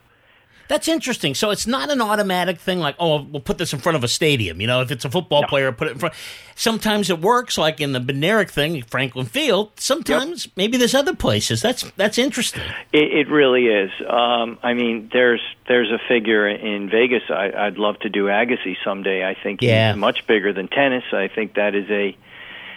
That's 0.68 0.88
interesting. 0.88 1.36
So 1.36 1.50
it's 1.50 1.68
not 1.68 1.90
an 1.90 2.02
automatic 2.02 2.60
thing 2.60 2.80
like, 2.80 2.96
oh, 3.00 3.22
we'll 3.22 3.42
put 3.42 3.58
this 3.58 3.74
in 3.74 3.80
front 3.80 3.96
of 3.96 4.04
a 4.04 4.08
stadium. 4.08 4.62
You 4.62 4.68
know, 4.68 4.82
if 4.82 4.92
it's 4.92 5.06
a 5.06 5.10
football 5.10 5.42
no. 5.42 5.48
player, 5.48 5.72
put 5.72 5.88
it 5.88 5.92
in 5.92 6.00
front. 6.00 6.16
Sometimes 6.56 7.10
it 7.10 7.20
works, 7.20 7.58
like 7.58 7.82
in 7.82 7.92
the 7.92 8.00
Bednarik 8.00 8.50
thing, 8.50 8.82
Franklin 8.84 9.26
Field. 9.26 9.72
Sometimes 9.78 10.46
yep. 10.46 10.54
maybe 10.56 10.78
there's 10.78 10.96
other 10.96 11.16
places. 11.16 11.62
That's 11.62 11.90
that's 11.98 12.18
interesting. 12.18 12.64
It, 12.92 13.28
it 13.28 13.30
really 13.30 13.68
is. 13.68 13.92
Um, 14.08 14.58
I 14.64 14.74
mean, 14.74 15.10
there's 15.12 15.42
there's 15.68 15.92
a 15.92 16.00
figure 16.08 16.48
in 16.48 16.90
Vegas. 16.90 17.24
I, 17.30 17.66
would 17.66 17.78
love 17.78 18.00
to 18.00 18.10
do 18.10 18.26
Agassi 18.26 18.76
someday. 18.84 19.26
I 19.26 19.36
think 19.42 19.62
yeah. 19.62 19.94
he's 19.94 20.00
much 20.00 20.26
bigger 20.28 20.54
than 20.54 20.68
tennis. 20.68 21.04
I 21.12 21.28
think 21.28 21.56
that 21.56 21.76
is 21.76 21.90
a 21.90 22.16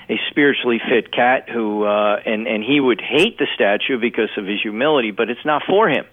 a 0.08 0.20
spiritually 0.30 0.80
fit 0.88 1.12
cat 1.12 1.48
who 1.48 1.84
uh, 1.84 2.20
and 2.24 2.46
and 2.46 2.62
he 2.62 2.80
would 2.80 3.00
hate 3.00 3.38
the 3.38 3.46
statue 3.54 3.98
because 3.98 4.30
of 4.36 4.46
his 4.46 4.60
humility, 4.62 5.10
but 5.10 5.30
it's 5.30 5.44
not 5.44 5.62
for 5.66 5.88
him. 5.88 6.04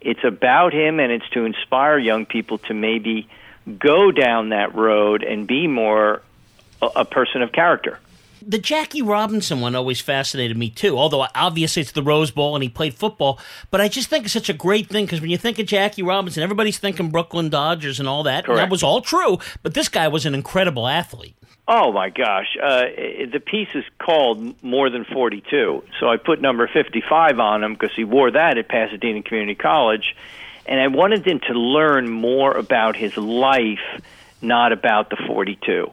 It's 0.00 0.22
about 0.24 0.72
him, 0.72 1.00
and 1.00 1.10
it's 1.10 1.28
to 1.30 1.44
inspire 1.44 1.98
young 1.98 2.26
people 2.26 2.58
to 2.58 2.74
maybe 2.74 3.28
go 3.78 4.10
down 4.10 4.50
that 4.50 4.74
road 4.74 5.22
and 5.22 5.46
be 5.46 5.66
more 5.66 6.22
a, 6.80 6.86
a 6.96 7.04
person 7.04 7.42
of 7.42 7.52
character. 7.52 7.98
The 8.46 8.58
Jackie 8.58 9.02
Robinson 9.02 9.60
one 9.60 9.74
always 9.74 10.00
fascinated 10.00 10.56
me 10.56 10.70
too. 10.70 10.98
Although 10.98 11.26
obviously 11.34 11.82
it's 11.82 11.92
the 11.92 12.02
Rose 12.02 12.30
Bowl 12.30 12.54
and 12.54 12.62
he 12.62 12.68
played 12.68 12.94
football, 12.94 13.38
but 13.70 13.80
I 13.80 13.88
just 13.88 14.08
think 14.08 14.24
it's 14.24 14.32
such 14.32 14.48
a 14.48 14.54
great 14.54 14.88
thing 14.88 15.04
because 15.04 15.20
when 15.20 15.30
you 15.30 15.38
think 15.38 15.58
of 15.58 15.66
Jackie 15.66 16.02
Robinson, 16.02 16.42
everybody's 16.42 16.78
thinking 16.78 17.10
Brooklyn 17.10 17.48
Dodgers 17.48 18.00
and 18.00 18.08
all 18.08 18.22
that. 18.24 18.48
And 18.48 18.58
that 18.58 18.70
was 18.70 18.82
all 18.82 19.00
true, 19.00 19.38
but 19.62 19.74
this 19.74 19.88
guy 19.88 20.08
was 20.08 20.26
an 20.26 20.34
incredible 20.34 20.86
athlete. 20.86 21.36
Oh 21.70 21.92
my 21.92 22.08
gosh, 22.08 22.56
uh, 22.62 22.84
the 23.30 23.42
piece 23.44 23.68
is 23.74 23.84
called 23.98 24.62
More 24.62 24.88
Than 24.88 25.04
42. 25.04 25.84
So 26.00 26.08
I 26.08 26.16
put 26.16 26.40
number 26.40 26.66
55 26.66 27.38
on 27.38 27.62
him 27.62 27.74
because 27.74 27.94
he 27.94 28.04
wore 28.04 28.30
that 28.30 28.56
at 28.56 28.68
Pasadena 28.68 29.22
Community 29.22 29.54
College. 29.54 30.16
And 30.64 30.80
I 30.80 30.88
wanted 30.88 31.24
them 31.24 31.40
to 31.40 31.52
learn 31.52 32.08
more 32.08 32.52
about 32.52 32.96
his 32.96 33.16
life, 33.18 34.02
not 34.40 34.72
about 34.72 35.10
the 35.10 35.16
42. 35.26 35.90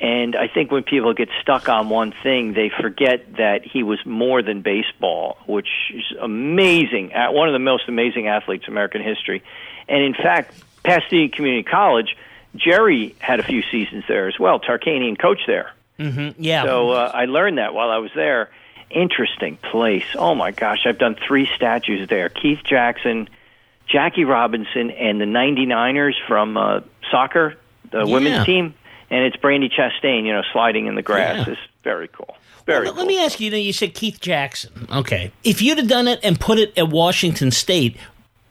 And 0.00 0.36
I 0.36 0.46
think 0.46 0.70
when 0.70 0.84
people 0.84 1.12
get 1.12 1.28
stuck 1.42 1.68
on 1.68 1.88
one 1.88 2.14
thing, 2.22 2.52
they 2.52 2.70
forget 2.80 3.36
that 3.36 3.64
he 3.64 3.82
was 3.82 3.98
more 4.06 4.42
than 4.42 4.62
baseball, 4.62 5.38
which 5.46 5.68
is 5.92 6.04
amazing. 6.20 7.10
One 7.12 7.48
of 7.48 7.52
the 7.52 7.58
most 7.58 7.88
amazing 7.88 8.28
athletes 8.28 8.64
in 8.66 8.72
American 8.72 9.02
history. 9.02 9.42
And 9.88 10.02
in 10.02 10.14
fact, 10.14 10.54
Pasadena 10.84 11.28
Community 11.30 11.64
College– 11.64 12.16
Jerry 12.56 13.14
had 13.18 13.40
a 13.40 13.42
few 13.42 13.62
seasons 13.70 14.04
there 14.08 14.28
as 14.28 14.38
well. 14.38 14.60
Tarkanian 14.60 15.18
coach 15.18 15.40
there. 15.46 15.72
Mm-hmm. 15.98 16.42
Yeah. 16.42 16.64
So 16.64 16.90
uh, 16.90 17.10
I 17.12 17.26
learned 17.26 17.58
that 17.58 17.74
while 17.74 17.90
I 17.90 17.98
was 17.98 18.10
there. 18.14 18.50
Interesting 18.90 19.56
place. 19.58 20.06
Oh 20.14 20.34
my 20.34 20.50
gosh, 20.50 20.86
I've 20.86 20.98
done 20.98 21.14
three 21.14 21.48
statues 21.54 22.08
there. 22.08 22.28
Keith 22.28 22.60
Jackson, 22.64 23.28
Jackie 23.86 24.24
Robinson, 24.24 24.90
and 24.90 25.20
the 25.20 25.26
99ers 25.26 26.14
from 26.26 26.56
uh, 26.56 26.80
soccer, 27.10 27.56
the 27.90 28.04
yeah. 28.04 28.14
women's 28.14 28.46
team. 28.46 28.74
And 29.10 29.24
it's 29.24 29.36
Brandi 29.36 29.70
Chastain, 29.72 30.26
you 30.26 30.32
know, 30.32 30.42
sliding 30.52 30.86
in 30.86 30.94
the 30.94 31.02
grass. 31.02 31.46
Yeah. 31.46 31.52
It's 31.54 31.60
very 31.82 32.08
cool. 32.08 32.36
Very 32.66 32.84
well, 32.84 32.92
cool. 32.92 33.04
Let 33.04 33.08
me 33.08 33.24
ask 33.24 33.40
you, 33.40 33.46
you 33.46 33.50
know, 33.50 33.56
you 33.56 33.72
said 33.72 33.94
Keith 33.94 34.20
Jackson. 34.20 34.86
Okay. 34.92 35.32
If 35.44 35.62
you'd 35.62 35.78
have 35.78 35.88
done 35.88 36.06
it 36.06 36.20
and 36.22 36.38
put 36.38 36.58
it 36.58 36.76
at 36.76 36.88
Washington 36.90 37.50
State, 37.50 37.96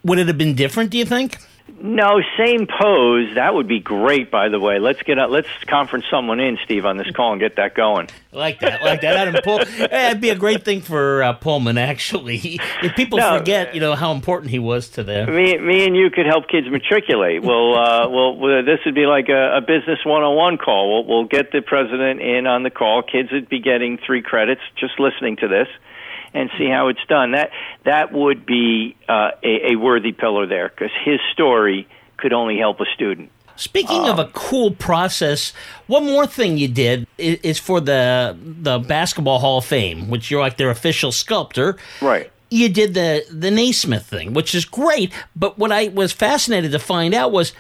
would 0.04 0.18
it 0.18 0.28
have 0.28 0.38
been 0.38 0.56
different, 0.56 0.90
do 0.90 0.98
you 0.98 1.06
think? 1.06 1.38
No, 1.80 2.22
same 2.38 2.66
pose. 2.66 3.36
That 3.36 3.54
would 3.54 3.68
be 3.68 3.80
great. 3.80 4.32
By 4.32 4.50
the 4.50 4.60
way, 4.60 4.80
let's 4.80 5.02
get 5.04 5.18
let's 5.30 5.48
conference 5.68 6.06
someone 6.10 6.40
in, 6.40 6.58
Steve, 6.66 6.86
on 6.86 6.98
this 6.98 7.12
call 7.12 7.34
and 7.34 7.40
get 7.40 7.58
that 7.58 7.76
going. 7.76 8.08
Like 8.32 8.60
that, 8.62 8.82
like 8.82 9.02
that. 9.02 9.16
Adam 9.16 9.42
Pull, 9.44 9.60
that'd 9.78 10.22
be 10.22 10.30
a 10.30 10.36
great 10.36 10.64
thing 10.64 10.82
for 10.82 11.22
uh, 11.22 11.34
Pullman. 11.34 11.78
Actually, 11.78 12.60
if 12.84 12.96
people 12.96 13.20
no, 13.20 13.38
forget, 13.38 13.76
you 13.76 13.82
know, 13.82 13.96
how 13.96 14.12
important 14.12 14.50
he 14.50 14.60
was 14.60 14.90
to 14.90 15.04
them. 15.04 15.36
Me, 15.36 15.58
me, 15.58 15.86
and 15.86 15.96
you 15.96 16.10
could 16.10 16.26
help 16.26 16.48
kids 16.48 16.68
matriculate. 16.70 17.44
Well, 17.44 17.76
uh, 17.76 18.10
well, 18.38 18.64
this 18.64 18.80
would 18.86 18.96
be 18.96 19.06
like 19.06 19.30
a, 19.30 19.58
a 19.58 19.62
business 19.62 20.00
one-on-one 20.04 20.58
call. 20.58 21.06
We'll, 21.06 21.06
we'll 21.06 21.28
get 21.28 21.52
the 21.52 21.62
president 21.62 22.22
in 22.22 22.48
on 22.48 22.64
the 22.64 22.72
call. 22.72 23.04
Kids 23.04 23.32
would 23.32 23.50
be 23.50 23.60
getting 23.60 24.00
three 24.04 24.22
credits 24.22 24.62
just 24.80 25.00
listening 25.00 25.38
to 25.38 25.48
this 25.48 25.68
and 26.38 26.50
see 26.58 26.70
how 26.70 26.88
it's 26.88 27.06
done. 27.08 27.32
That 27.32 27.50
that 27.84 28.14
would 28.14 28.46
be 28.46 28.96
uh, 29.10 29.32
a, 29.44 29.74
a 29.74 29.76
worthy 29.76 30.12
pillar 30.12 30.46
there 30.46 30.70
because 30.70 30.92
his 31.04 31.20
story 31.34 31.88
could 32.18 32.34
only 32.34 32.58
help 32.58 32.80
a 32.80 32.86
student. 32.94 33.32
Speaking 33.56 34.02
um, 34.02 34.12
of 34.12 34.20
a 34.20 34.30
cool 34.34 34.72
process, 34.72 35.52
one 35.88 36.06
more 36.06 36.28
thing 36.28 36.58
you 36.58 36.68
did 36.68 37.08
is, 37.18 37.40
is, 37.42 37.60
for 37.60 37.82
the 37.82 38.38
the 38.40 38.78
Basketball 38.80 39.40
Hall 39.40 39.58
of 39.58 39.66
Fame, 39.66 40.10
which 40.10 40.30
you're 40.30 40.42
like 40.42 40.58
their 40.58 40.70
official 40.70 41.12
sculptor. 41.12 41.76
Right. 42.02 42.32
You 42.50 42.70
did 42.70 42.94
the 42.94 43.26
the 43.32 43.50
Naismith 43.50 44.06
thing, 44.06 44.34
which 44.34 44.54
is 44.54 44.64
great. 44.64 45.12
But 45.36 45.58
what 45.58 45.72
I 45.72 45.88
was 45.88 46.14
fascinated 46.14 46.72
to 46.72 46.80
find 46.80 47.16
out 47.16 47.32
was 47.32 47.52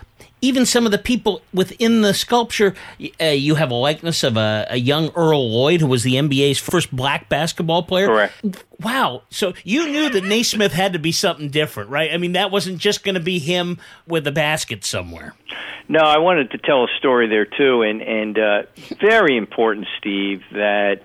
even 0.41 0.65
some 0.65 0.85
of 0.85 0.91
the 0.91 0.97
people 0.97 1.41
within 1.53 2.01
the 2.01 2.13
sculpture, 2.13 2.75
uh, 3.19 3.25
you 3.25 3.55
have 3.55 3.71
a 3.71 3.75
likeness 3.75 4.23
of 4.23 4.37
a, 4.37 4.67
a, 4.69 4.77
young 4.77 5.09
Earl 5.15 5.49
Lloyd, 5.49 5.81
who 5.81 5.87
was 5.87 6.03
the 6.03 6.13
NBA's 6.13 6.59
first 6.59 6.95
black 6.95 7.27
basketball 7.27 7.83
player. 7.83 8.07
Correct. 8.07 8.63
Wow. 8.81 9.23
So 9.29 9.53
you 9.63 9.87
knew 9.87 10.09
that 10.09 10.23
Naismith 10.23 10.73
had 10.73 10.93
to 10.93 10.99
be 10.99 11.11
something 11.11 11.49
different, 11.49 11.89
right? 11.89 12.11
I 12.13 12.17
mean, 12.17 12.33
that 12.33 12.51
wasn't 12.51 12.77
just 12.77 13.03
going 13.03 13.15
to 13.15 13.21
be 13.21 13.39
him 13.39 13.79
with 14.07 14.27
a 14.27 14.31
basket 14.31 14.85
somewhere. 14.85 15.33
No, 15.89 16.01
I 16.01 16.19
wanted 16.19 16.51
to 16.51 16.57
tell 16.57 16.83
a 16.83 16.87
story 16.99 17.27
there 17.27 17.45
too, 17.45 17.81
and 17.81 18.01
and 18.01 18.37
uh, 18.37 18.63
very 18.99 19.37
important, 19.37 19.87
Steve, 19.97 20.43
that 20.51 20.99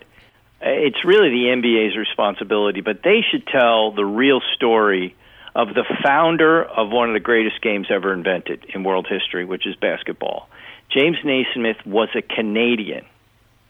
it's 0.60 1.04
really 1.04 1.30
the 1.30 1.44
NBA's 1.46 1.96
responsibility, 1.96 2.80
but 2.80 3.02
they 3.02 3.20
should 3.30 3.46
tell 3.46 3.92
the 3.92 4.04
real 4.04 4.40
story 4.54 5.14
of 5.54 5.68
the 5.74 5.84
founder 6.02 6.64
of 6.64 6.90
one 6.90 7.08
of 7.08 7.14
the 7.14 7.20
greatest 7.20 7.60
games 7.60 7.88
ever 7.90 8.12
invented 8.12 8.64
in 8.74 8.84
world 8.84 9.06
history, 9.08 9.44
which 9.44 9.66
is 9.66 9.76
basketball. 9.76 10.48
James 10.90 11.18
Naismith 11.24 11.84
was 11.86 12.08
a 12.14 12.22
Canadian. 12.22 13.04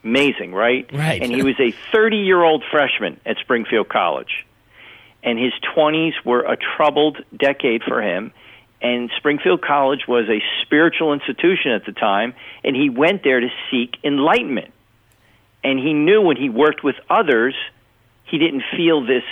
Amazing, 0.04 0.52
right? 0.52 0.88
Right. 0.92 1.22
And 1.22 1.32
he 1.32 1.42
was 1.42 1.58
a 1.60 1.72
30 1.92 2.18
year 2.18 2.42
old 2.42 2.64
freshman 2.70 3.20
at 3.24 3.36
Springfield 3.38 3.88
College. 3.88 4.46
And 5.22 5.38
his 5.38 5.52
20s 5.76 6.14
were 6.24 6.40
a 6.40 6.56
troubled 6.56 7.18
decade 7.36 7.82
for 7.84 8.02
him. 8.02 8.32
And 8.80 9.10
Springfield 9.16 9.62
College 9.62 10.08
was 10.08 10.28
a 10.28 10.42
spiritual 10.62 11.12
institution 11.12 11.70
at 11.70 11.84
the 11.86 11.92
time, 11.92 12.34
and 12.64 12.74
he 12.74 12.90
went 12.90 13.22
there 13.22 13.38
to 13.38 13.48
seek 13.70 13.96
enlightenment. 14.02 14.72
And 15.62 15.78
he 15.78 15.92
knew 15.92 16.20
when 16.20 16.36
he 16.36 16.48
worked 16.48 16.82
with 16.82 16.96
others, 17.08 17.54
he 18.24 18.38
didn't 18.38 18.64
feel 18.76 19.06
this 19.06 19.22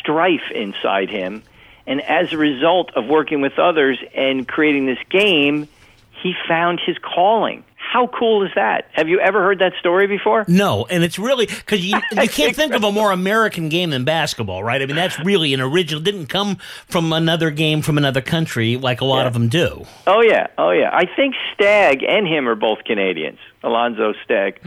strife 0.00 0.50
inside 0.54 1.10
him 1.10 1.42
and 1.88 2.02
as 2.02 2.32
a 2.32 2.36
result 2.36 2.90
of 2.94 3.06
working 3.06 3.40
with 3.40 3.58
others 3.58 3.98
and 4.14 4.46
creating 4.46 4.86
this 4.86 4.98
game, 5.10 5.66
he 6.22 6.34
found 6.46 6.80
his 6.84 6.96
calling. 6.98 7.64
How 7.76 8.06
cool 8.08 8.44
is 8.44 8.50
that? 8.54 8.90
Have 8.92 9.08
you 9.08 9.18
ever 9.18 9.42
heard 9.42 9.60
that 9.60 9.72
story 9.80 10.06
before? 10.06 10.44
No, 10.46 10.84
and 10.90 11.02
it's 11.02 11.18
really 11.18 11.46
because 11.46 11.82
you, 11.86 11.98
you 12.12 12.28
can't 12.28 12.54
think 12.54 12.74
of 12.74 12.84
a 12.84 12.92
more 12.92 13.12
American 13.12 13.70
game 13.70 13.88
than 13.88 14.04
basketball, 14.04 14.62
right? 14.62 14.82
I 14.82 14.84
mean, 14.84 14.96
that's 14.96 15.18
really 15.20 15.54
an 15.54 15.62
original. 15.62 16.02
Didn't 16.02 16.26
come 16.26 16.58
from 16.88 17.14
another 17.14 17.50
game 17.50 17.80
from 17.80 17.96
another 17.96 18.20
country 18.20 18.76
like 18.76 19.00
a 19.00 19.06
lot 19.06 19.22
yeah. 19.22 19.28
of 19.28 19.32
them 19.32 19.48
do. 19.48 19.86
Oh 20.06 20.20
yeah, 20.20 20.48
oh 20.58 20.70
yeah. 20.70 20.90
I 20.92 21.06
think 21.16 21.34
Stagg 21.54 22.02
and 22.06 22.26
him 22.26 22.46
are 22.46 22.54
both 22.54 22.84
Canadians. 22.84 23.38
Alonzo 23.62 24.14
Stagg. 24.24 24.60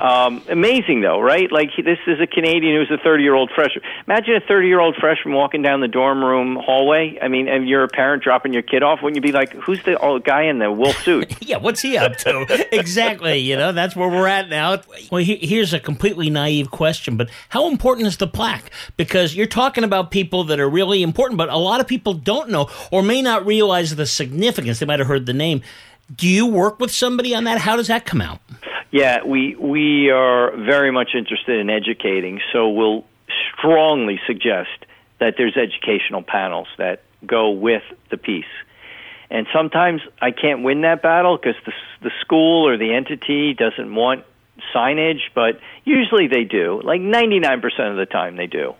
Um, 0.00 0.42
amazing 0.48 1.02
though, 1.02 1.20
right? 1.20 1.50
Like 1.52 1.70
this 1.76 1.98
is 2.06 2.20
a 2.20 2.26
Canadian 2.26 2.76
who's 2.76 2.90
a 2.90 3.02
30 3.02 3.22
year 3.22 3.34
old 3.34 3.50
freshman. 3.54 3.84
Imagine 4.06 4.34
a 4.34 4.40
30 4.40 4.66
year 4.66 4.80
old 4.80 4.96
freshman 4.96 5.34
walking 5.34 5.62
down 5.62 5.80
the 5.80 5.88
dorm 5.88 6.24
room 6.24 6.56
hallway. 6.56 7.18
I 7.22 7.28
mean, 7.28 7.48
and 7.48 7.68
you're 7.68 7.84
a 7.84 7.88
parent 7.88 8.22
dropping 8.22 8.52
your 8.52 8.62
kid 8.62 8.82
off. 8.82 9.02
Wouldn't 9.02 9.16
you 9.16 9.22
be 9.22 9.32
like, 9.32 9.52
"Who's 9.52 9.82
the 9.84 9.96
old 9.98 10.24
guy 10.24 10.42
in 10.42 10.58
the 10.58 10.72
wool 10.72 10.92
suit?" 10.92 11.36
yeah, 11.40 11.58
what's 11.58 11.80
he 11.80 11.96
up 11.96 12.16
to? 12.18 12.66
exactly. 12.76 13.38
You 13.38 13.56
know, 13.56 13.72
that's 13.72 13.94
where 13.94 14.08
we're 14.08 14.26
at 14.26 14.48
now. 14.48 14.80
Well, 15.12 15.22
he, 15.22 15.36
here's 15.36 15.72
a 15.72 15.80
completely 15.80 16.28
naive 16.28 16.70
question, 16.70 17.16
but 17.16 17.30
how 17.50 17.68
important 17.68 18.08
is 18.08 18.16
the 18.16 18.26
plaque? 18.26 18.70
Because 18.96 19.36
you're 19.36 19.46
talking 19.46 19.84
about 19.84 20.10
people 20.10 20.44
that 20.44 20.58
are 20.58 20.68
really 20.68 21.02
important, 21.02 21.38
but 21.38 21.48
a 21.50 21.56
lot 21.56 21.80
of 21.80 21.86
people 21.86 22.14
don't 22.14 22.50
know 22.50 22.68
or 22.90 23.02
may 23.02 23.22
not 23.22 23.46
realize 23.46 23.94
the 23.94 24.06
significance. 24.06 24.80
They 24.80 24.86
might 24.86 24.98
have 24.98 25.08
heard 25.08 25.26
the 25.26 25.32
name. 25.32 25.62
Do 26.14 26.28
you 26.28 26.46
work 26.46 26.80
with 26.80 26.90
somebody 26.90 27.34
on 27.34 27.44
that? 27.44 27.58
How 27.58 27.76
does 27.76 27.88
that 27.88 28.04
come 28.04 28.20
out? 28.20 28.40
Yeah, 28.90 29.24
we 29.24 29.56
we 29.56 30.10
are 30.10 30.56
very 30.56 30.92
much 30.92 31.10
interested 31.14 31.58
in 31.58 31.70
educating, 31.70 32.40
so 32.52 32.68
we'll 32.68 33.04
strongly 33.58 34.20
suggest 34.26 34.86
that 35.18 35.34
there's 35.36 35.56
educational 35.56 36.22
panels 36.22 36.68
that 36.78 37.02
go 37.26 37.50
with 37.50 37.82
the 38.10 38.16
piece. 38.16 38.44
And 39.30 39.46
sometimes 39.52 40.02
I 40.20 40.30
can't 40.30 40.62
win 40.62 40.82
that 40.82 41.02
battle 41.02 41.36
because 41.36 41.56
the 41.66 41.72
the 42.02 42.10
school 42.20 42.68
or 42.68 42.76
the 42.76 42.94
entity 42.94 43.54
doesn't 43.54 43.92
want 43.94 44.24
signage, 44.74 45.22
but 45.34 45.58
usually 45.84 46.28
they 46.28 46.44
do. 46.44 46.80
Like 46.84 47.00
99% 47.00 47.90
of 47.90 47.96
the 47.96 48.06
time 48.06 48.36
they 48.36 48.46
do 48.46 48.74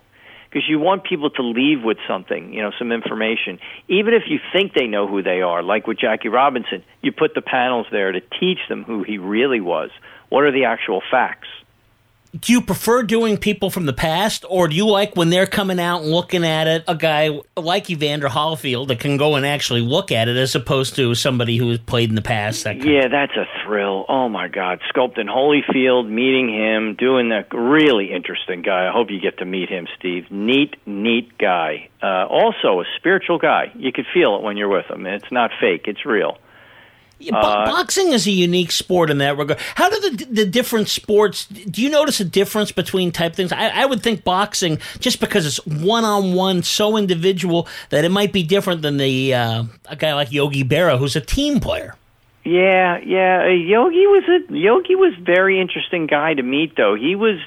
because 0.55 0.69
you 0.69 0.79
want 0.79 1.03
people 1.03 1.31
to 1.31 1.43
leave 1.43 1.83
with 1.83 1.99
something, 2.07 2.55
you 2.55 2.63
know, 2.63 2.71
some 2.79 2.93
information. 2.93 3.59
Even 3.89 4.15
if 4.15 4.23
you 4.29 4.39
think 4.53 4.73
they 4.73 4.87
know 4.87 5.09
who 5.09 5.21
they 5.21 5.43
are, 5.43 5.65
like 5.65 5.89
with 5.89 5.99
Jackie 5.99 6.29
Robinson, 6.29 6.85
you 7.03 7.11
put 7.11 7.35
the 7.35 7.43
panels 7.43 7.89
there 7.91 8.13
to 8.13 8.21
teach 8.21 8.61
them 8.69 8.85
who 8.85 9.03
he 9.03 9.19
really 9.19 9.61
was. 9.61 9.91
What 10.29 10.45
are 10.45 10.53
the 10.53 10.67
actual 10.67 11.03
facts? 11.11 11.49
Do 12.39 12.53
you 12.53 12.61
prefer 12.61 13.03
doing 13.03 13.37
people 13.37 13.71
from 13.71 13.87
the 13.87 13.93
past, 13.93 14.45
or 14.49 14.67
do 14.67 14.75
you 14.75 14.89
like 14.89 15.15
when 15.15 15.31
they're 15.31 15.47
coming 15.47 15.79
out 15.79 16.03
and 16.03 16.11
looking 16.11 16.45
at 16.45 16.67
it? 16.67 16.85
A 16.89 16.95
guy 16.97 17.41
like 17.57 17.89
Evander 17.91 18.29
Holyfield 18.29 18.89
that 18.89 18.99
can 18.99 19.17
go 19.17 19.37
and 19.37 19.47
actually 19.47 19.83
look 19.83 20.11
at 20.11 20.29
it, 20.29 20.37
as 20.37 20.55
opposed 20.55 20.97
to 20.97 21.15
somebody 21.15 21.57
who 21.57 21.69
has 21.71 21.79
played 21.79 22.09
in 22.09 22.17
the 22.17 22.23
past. 22.23 22.65
That 22.65 22.85
yeah, 22.85 23.07
that's 23.09 23.37
a 23.37 23.47
thrill. 23.65 24.05
Oh 24.09 24.29
my 24.29 24.49
God, 24.49 24.81
sculpting 24.93 25.29
Holyfield, 25.29 26.09
meeting 26.09 26.49
him, 26.49 26.97
doing 26.97 27.29
that 27.29 27.55
really 27.55 28.13
interesting 28.13 28.63
guy. 28.63 28.89
I 28.89 28.93
hope 28.93 29.11
you 29.11 29.21
get 29.21 29.39
to 29.39 29.45
meet 29.45 29.69
him, 29.69 29.87
Steve. 29.97 30.31
Neat, 30.31 30.77
neat 30.87 31.39
guy. 31.39 31.89
Uh, 32.03 32.27
also 32.27 32.81
a 32.81 32.85
spiritual 32.97 33.39
guy. 33.39 33.71
You 33.77 33.93
could 33.93 34.07
feel 34.13 34.37
it 34.37 34.43
when 34.43 34.57
you're 34.57 34.69
with 34.69 34.91
him. 34.91 35.07
It's 35.07 35.31
not 35.31 35.53
fake. 35.61 35.85
It's 35.87 36.05
real. 36.05 36.39
Yeah, 37.25 37.39
uh, 37.39 37.65
boxing 37.65 38.13
is 38.13 38.27
a 38.27 38.31
unique 38.31 38.71
sport 38.71 39.11
in 39.11 39.19
that 39.19 39.39
regard. 39.39 39.59
How 39.75 39.89
do 39.89 40.11
the 40.11 40.25
the 40.27 40.47
different 40.47 40.89
sports? 40.89 41.47
Do 41.47 41.83
you 41.83 41.89
notice 41.89 42.21
a 42.21 42.25
difference 42.25 42.71
between 42.71 43.13
type 43.13 43.35
things? 43.35 43.53
I, 43.53 43.69
I 43.69 43.87
would 43.87 44.03
think 44.03 44.25
boxing, 44.25 44.79
just 44.99 45.21
because 45.21 45.47
it's 45.47 45.65
one 45.67 46.05
on 46.05 46.35
one, 46.35 46.63
so 46.63 46.97
individual 46.97 47.67
that 47.91 48.05
it 48.05 48.11
might 48.11 48.33
be 48.33 48.43
different 48.43 48.83
than 48.83 48.99
the 48.99 49.35
uh, 49.35 49.65
a 49.87 49.97
guy 49.97 50.15
like 50.15 50.33
Yogi 50.33 50.65
Berra, 50.65 50.99
who's 50.99 51.17
a 51.17 51.21
team 51.21 51.61
player. 51.61 51.97
Yeah, 52.45 52.99
yeah. 52.99 53.49
Yogi 53.49 54.07
was 54.07 54.25
a 54.29 54.55
Yogi 54.55 54.95
was 54.95 55.15
very 55.19 55.61
interesting 55.61 56.07
guy 56.07 56.35
to 56.35 56.43
meet, 56.43 56.77
though. 56.77 56.95
He 56.95 57.17
was, 57.17 57.39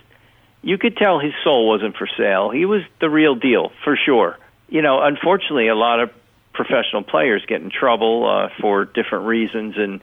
you 0.64 0.80
could 0.80 0.98
tell 0.98 1.20
his 1.20 1.34
soul 1.44 1.68
wasn't 1.68 1.96
for 1.96 2.08
sale. 2.18 2.50
He 2.50 2.66
was 2.66 2.82
the 3.00 3.10
real 3.10 3.36
deal 3.36 3.72
for 3.84 3.96
sure. 3.96 4.38
You 4.70 4.82
know, 4.82 5.02
unfortunately, 5.02 5.68
a 5.68 5.76
lot 5.76 6.00
of 6.00 6.10
professional 6.58 7.04
players 7.04 7.46
get 7.48 7.62
in 7.62 7.70
trouble 7.70 8.28
uh, 8.28 8.50
for 8.60 8.84
different 8.84 9.28
reasons, 9.28 9.76
and 9.78 10.02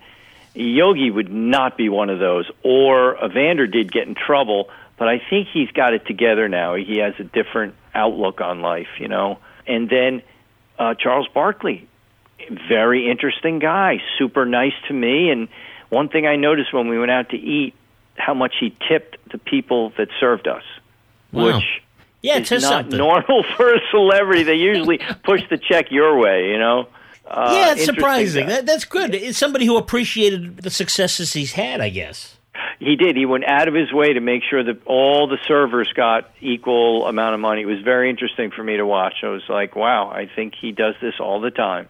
Yogi 0.55 1.11
would 1.11 1.31
not 1.31 1.77
be 1.77 1.89
one 1.89 2.09
of 2.09 2.21
those. 2.21 2.49
Or 2.63 3.17
Evander 3.23 3.67
did 3.67 3.93
get 3.93 4.07
in 4.07 4.15
trouble, 4.15 4.71
but 4.97 5.09
I 5.09 5.19
think 5.19 5.49
he's 5.53 5.71
got 5.73 5.93
it 5.93 6.07
together 6.07 6.49
now. 6.49 6.77
He 6.77 6.99
has 6.99 7.15
a 7.19 7.25
different 7.25 7.75
outlook 7.93 8.41
on 8.41 8.63
life, 8.63 8.87
you 9.01 9.09
know. 9.09 9.41
And 9.67 9.91
then 9.91 10.23
uh, 10.79 10.95
Charles 10.95 11.27
Barkley, 11.35 11.89
very 12.69 13.11
interesting 13.11 13.59
guy, 13.59 14.01
super 14.17 14.47
nice 14.47 14.75
to 14.87 14.95
me. 14.95 15.31
And 15.31 15.49
one 15.89 16.09
thing 16.09 16.25
I 16.25 16.37
noticed 16.37 16.73
when 16.73 16.89
we 16.89 16.99
went 16.99 17.11
out 17.11 17.31
to 17.31 17.37
eat, 17.37 17.75
how 18.17 18.35
much 18.35 18.55
he 18.61 18.77
tipped 18.89 19.17
the 19.33 19.39
people 19.39 19.93
that 19.99 20.07
served 20.21 20.47
us, 20.47 20.63
wow. 21.33 21.47
which 21.47 21.83
yeah, 22.25 22.39
it's 22.39 22.51
not 22.51 22.63
something. 22.63 22.97
normal 22.97 23.45
for 23.57 23.75
a 23.75 23.81
celebrity. 23.91 24.45
They 24.45 24.55
usually 24.55 24.99
push 25.25 25.43
the 25.51 25.59
check 25.59 25.91
your 25.91 26.19
way, 26.19 26.49
you 26.51 26.59
know. 26.59 26.89
Uh, 27.27 27.51
yeah, 27.55 27.73
it's 27.73 27.85
surprising. 27.85 28.47
That, 28.49 28.65
that's 28.65 28.87
good. 28.87 29.15
It's 29.15 29.39
somebody 29.39 29.67
who 29.67 29.77
appreciated 29.77 30.59
the 30.59 30.71
successes 30.71 31.35
he's 31.35 31.53
had, 31.53 31.81
I 31.81 31.91
guess. 31.91 32.37
He 32.79 32.97
did. 32.97 33.17
He 33.17 33.27
went 33.27 33.45
out 33.45 33.69
of 33.69 33.75
his 33.75 33.93
way 33.93 34.15
to 34.15 34.21
make 34.21 34.43
sure 34.49 34.63
that 34.63 34.87
all 34.87 35.27
the 35.27 35.39
servers 35.47 35.93
got 35.95 36.31
equal 36.41 37.07
amount 37.07 37.35
of 37.35 37.41
money. 37.41 37.63
It 37.63 37.67
was 37.67 37.81
very 37.83 38.09
interesting 38.09 38.51
for 38.51 38.63
me 38.63 38.77
to 38.77 38.87
watch. 38.87 39.15
I 39.23 39.29
was 39.29 39.43
like, 39.49 39.77
wow, 39.77 40.11
I 40.11 40.29
think 40.35 40.55
he 40.59 40.73
does 40.73 40.95
this 41.01 41.15
all 41.21 41.41
the 41.41 41.51
time. 41.51 41.89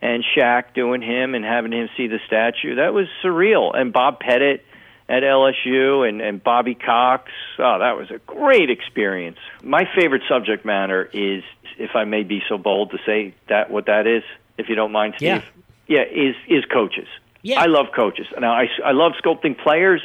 And 0.00 0.24
Shaq 0.36 0.74
doing 0.74 1.02
him 1.02 1.34
and 1.34 1.44
having 1.44 1.72
him 1.72 1.88
see 1.96 2.06
the 2.06 2.18
statue, 2.26 2.76
that 2.76 2.92
was 2.92 3.06
surreal. 3.22 3.76
And 3.76 3.92
Bob 3.92 4.20
Pettit 4.20 4.64
at 5.08 5.22
LSU 5.22 6.08
and, 6.08 6.20
and 6.20 6.42
Bobby 6.42 6.74
Cox. 6.74 7.30
Oh, 7.58 7.78
that 7.78 7.96
was 7.96 8.10
a 8.10 8.18
great 8.26 8.70
experience. 8.70 9.38
My 9.62 9.84
favorite 9.96 10.22
subject 10.28 10.64
matter 10.64 11.08
is, 11.12 11.42
if 11.78 11.90
I 11.94 12.04
may 12.04 12.22
be 12.22 12.42
so 12.48 12.58
bold 12.58 12.90
to 12.92 12.98
say 13.04 13.34
that 13.48 13.70
what 13.70 13.86
that 13.86 14.06
is, 14.06 14.22
if 14.58 14.68
you 14.68 14.74
don't 14.74 14.92
mind, 14.92 15.14
Steve. 15.16 15.42
Yeah, 15.86 16.02
yeah 16.04 16.04
is 16.04 16.36
is 16.48 16.64
coaches. 16.64 17.08
Yeah. 17.42 17.60
I 17.60 17.66
love 17.66 17.86
coaches. 17.94 18.26
Now 18.38 18.52
I 18.52 18.68
I 18.84 18.92
love 18.92 19.12
sculpting 19.22 19.58
players, 19.58 20.00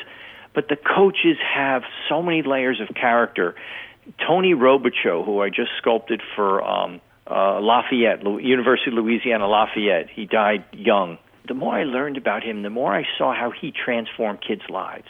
but 0.53 0.67
the 0.69 0.75
coaches 0.75 1.37
have 1.53 1.83
so 2.09 2.21
many 2.21 2.41
layers 2.41 2.81
of 2.81 2.93
character. 2.95 3.55
Tony 4.25 4.53
Robichaux, 4.53 5.25
who 5.25 5.41
I 5.41 5.49
just 5.49 5.71
sculpted 5.77 6.21
for 6.35 6.63
um, 6.63 7.01
uh, 7.29 7.59
Lafayette, 7.59 8.23
University 8.23 8.89
of 8.89 8.93
Louisiana 8.95 9.47
Lafayette, 9.47 10.09
he 10.09 10.25
died 10.25 10.63
young 10.71 11.17
the 11.47 11.53
more 11.53 11.73
I 11.73 11.83
learned 11.83 12.17
about 12.17 12.43
him, 12.43 12.63
the 12.63 12.69
more 12.69 12.93
I 12.93 13.05
saw 13.17 13.33
how 13.33 13.51
he 13.51 13.71
transformed 13.71 14.39
kids' 14.45 14.69
lives. 14.69 15.07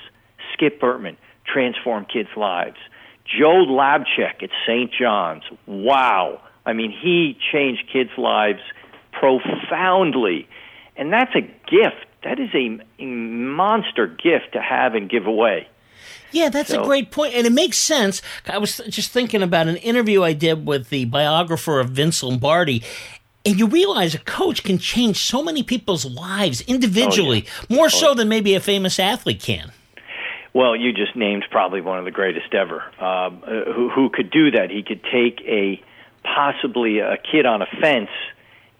Skip 0.53 0.79
Bertman 0.79 1.17
transformed 1.45 2.07
kids' 2.09 2.29
lives. 2.35 2.77
Joe 3.25 3.65
Lapchick 3.65 4.41
at 4.41 4.49
St. 4.65 4.91
John's. 4.91 5.43
Wow. 5.65 6.41
I 6.65 6.73
mean, 6.73 6.91
he 6.91 7.37
changed 7.51 7.83
kids' 7.91 8.11
lives 8.17 8.61
profoundly. 9.11 10.47
And 10.95 11.11
that's 11.11 11.35
a 11.35 11.41
gift. 11.41 12.05
That 12.23 12.39
is 12.39 12.49
a, 12.53 12.79
a 12.99 13.05
monster 13.05 14.07
gift 14.07 14.53
to 14.53 14.61
have 14.61 14.95
and 14.95 15.09
give 15.09 15.27
away. 15.27 15.67
Yeah, 16.31 16.49
that's 16.49 16.69
so, 16.69 16.81
a 16.81 16.85
great 16.85 17.11
point, 17.11 17.33
and 17.35 17.47
it 17.47 17.53
makes 17.53 17.77
sense. 17.77 18.21
I 18.47 18.57
was 18.57 18.81
just 18.89 19.11
thinking 19.11 19.41
about 19.41 19.67
an 19.67 19.77
interview 19.77 20.23
I 20.23 20.33
did 20.33 20.67
with 20.67 20.89
the 20.89 21.05
biographer 21.05 21.79
of 21.79 21.91
Vince 21.91 22.21
Lombardi, 22.21 22.83
and 23.47 23.57
you 23.57 23.65
realize 23.65 24.13
a 24.13 24.19
coach 24.19 24.63
can 24.63 24.77
change 24.77 25.23
so 25.23 25.41
many 25.41 25.63
people's 25.63 26.05
lives 26.05 26.59
individually, 26.61 27.45
oh, 27.47 27.65
yeah. 27.69 27.75
more 27.77 27.85
oh, 27.85 27.89
so 27.89 28.13
than 28.13 28.27
maybe 28.27 28.55
a 28.55 28.59
famous 28.59 28.99
athlete 28.99 29.41
can. 29.41 29.71
Well, 30.53 30.75
you 30.75 30.91
just 30.91 31.15
named 31.15 31.45
probably 31.49 31.79
one 31.79 31.97
of 31.97 32.03
the 32.03 32.11
greatest 32.11 32.53
ever. 32.53 32.83
Um, 32.99 33.43
uh, 33.45 33.71
who, 33.73 33.89
who 33.89 34.09
could 34.09 34.31
do 34.31 34.51
that? 34.51 34.69
He 34.69 34.83
could 34.83 35.01
take 35.03 35.39
a 35.47 35.81
possibly 36.23 36.99
a 36.99 37.15
kid 37.17 37.45
on 37.45 37.61
a 37.61 37.67
fence 37.79 38.09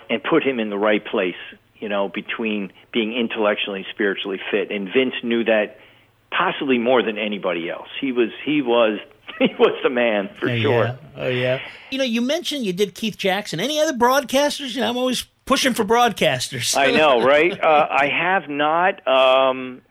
and 0.10 0.22
put 0.22 0.44
him 0.44 0.60
in 0.60 0.70
the 0.70 0.78
right 0.78 1.04
place. 1.04 1.36
You 1.80 1.88
know, 1.88 2.10
between 2.10 2.74
being 2.92 3.14
intellectually 3.14 3.82
and 3.82 3.88
spiritually 3.94 4.40
fit, 4.50 4.72
and 4.72 4.90
Vince 4.92 5.14
knew 5.24 5.44
that 5.44 5.78
possibly 6.32 6.80
more 6.80 7.04
than 7.04 7.20
anybody 7.20 7.70
else. 7.70 7.90
He 8.02 8.12
was 8.12 8.30
he 8.44 8.64
was 8.64 9.00
he 9.40 9.54
was 9.60 9.78
the 9.84 9.90
man 9.90 10.30
for 10.40 10.50
oh, 10.50 10.60
sure. 10.60 10.86
Yeah. 10.86 10.96
Oh 11.16 11.28
yeah. 11.28 11.60
You 11.92 11.98
know, 11.98 12.04
you 12.04 12.22
mentioned 12.22 12.66
you 12.66 12.74
did 12.74 12.96
Keith 12.96 13.18
Jackson. 13.18 13.60
Any 13.60 13.80
other 13.80 13.94
broadcasters? 13.94 14.76
You 14.76 14.82
know, 14.82 14.90
I'm 14.90 14.98
always 14.98 15.24
pushing 15.46 15.74
for 15.74 15.86
broadcasters. 15.86 16.78
I 16.78 16.92
know, 16.92 17.22
right? 17.26 17.52
Uh, 17.60 17.88
I 17.90 18.08
have 18.08 18.50
not. 18.50 19.08
Um, 19.08 19.82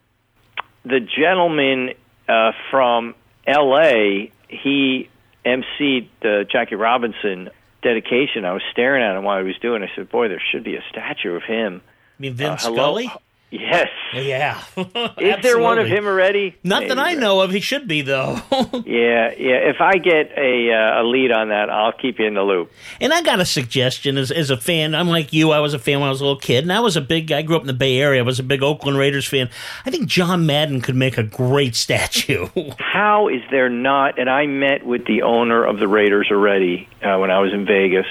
the 0.84 1.00
gentleman 1.00 1.94
uh, 2.28 2.52
from 2.70 3.14
L.A. 3.46 4.30
He 4.48 5.08
emceed 5.44 6.08
the 6.22 6.46
Jackie 6.50 6.76
Robinson 6.76 7.50
dedication. 7.82 8.44
I 8.44 8.52
was 8.52 8.62
staring 8.72 9.02
at 9.02 9.16
him 9.16 9.24
while 9.24 9.38
he 9.38 9.46
was 9.46 9.58
doing. 9.58 9.82
it. 9.82 9.90
I 9.92 9.96
said, 9.96 10.10
"Boy, 10.10 10.28
there 10.28 10.42
should 10.52 10.64
be 10.64 10.76
a 10.76 10.82
statue 10.90 11.34
of 11.34 11.42
him." 11.42 11.82
I 12.18 12.22
mean 12.22 12.34
Vince 12.34 12.64
uh, 12.64 12.72
Scully? 12.72 13.10
Yes. 13.60 13.88
Yeah. 14.12 14.62
Is 15.18 15.42
there 15.42 15.58
one 15.58 15.78
of 15.78 15.86
him 15.86 16.06
already? 16.06 16.56
Not 16.62 16.82
Maybe. 16.82 16.94
that 16.94 16.98
I 16.98 17.14
know 17.14 17.40
of. 17.40 17.50
He 17.50 17.60
should 17.60 17.88
be 17.88 18.02
though. 18.02 18.40
yeah, 18.50 19.32
yeah. 19.36 19.70
If 19.70 19.80
I 19.80 19.98
get 19.98 20.32
a 20.36 20.72
uh, 20.72 21.02
a 21.02 21.04
lead 21.04 21.32
on 21.32 21.48
that, 21.48 21.70
I'll 21.70 21.92
keep 21.92 22.18
you 22.18 22.26
in 22.26 22.34
the 22.34 22.42
loop. 22.42 22.72
And 23.00 23.12
I 23.12 23.22
got 23.22 23.40
a 23.40 23.44
suggestion 23.44 24.16
as 24.18 24.30
as 24.30 24.50
a 24.50 24.56
fan. 24.56 24.94
I'm 24.94 25.08
like 25.08 25.32
you. 25.32 25.52
I 25.52 25.60
was 25.60 25.74
a 25.74 25.78
fan 25.78 26.00
when 26.00 26.08
I 26.08 26.10
was 26.10 26.20
a 26.20 26.24
little 26.24 26.40
kid, 26.40 26.64
and 26.64 26.72
I 26.72 26.80
was 26.80 26.96
a 26.96 27.00
big. 27.00 27.32
I 27.32 27.42
grew 27.42 27.56
up 27.56 27.62
in 27.62 27.66
the 27.66 27.74
Bay 27.74 27.98
Area. 27.98 28.20
I 28.20 28.26
was 28.26 28.38
a 28.38 28.44
big 28.44 28.62
Oakland 28.62 28.98
Raiders 28.98 29.26
fan. 29.26 29.50
I 29.84 29.90
think 29.90 30.06
John 30.06 30.46
Madden 30.46 30.80
could 30.80 30.96
make 30.96 31.18
a 31.18 31.22
great 31.22 31.74
statue. 31.74 32.48
How 32.78 33.28
is 33.28 33.42
there 33.50 33.68
not? 33.68 34.18
And 34.18 34.30
I 34.30 34.46
met 34.46 34.84
with 34.84 35.06
the 35.06 35.22
owner 35.22 35.64
of 35.64 35.78
the 35.78 35.88
Raiders 35.88 36.28
already 36.30 36.88
uh, 37.02 37.18
when 37.18 37.30
I 37.30 37.40
was 37.40 37.52
in 37.52 37.66
Vegas. 37.66 38.06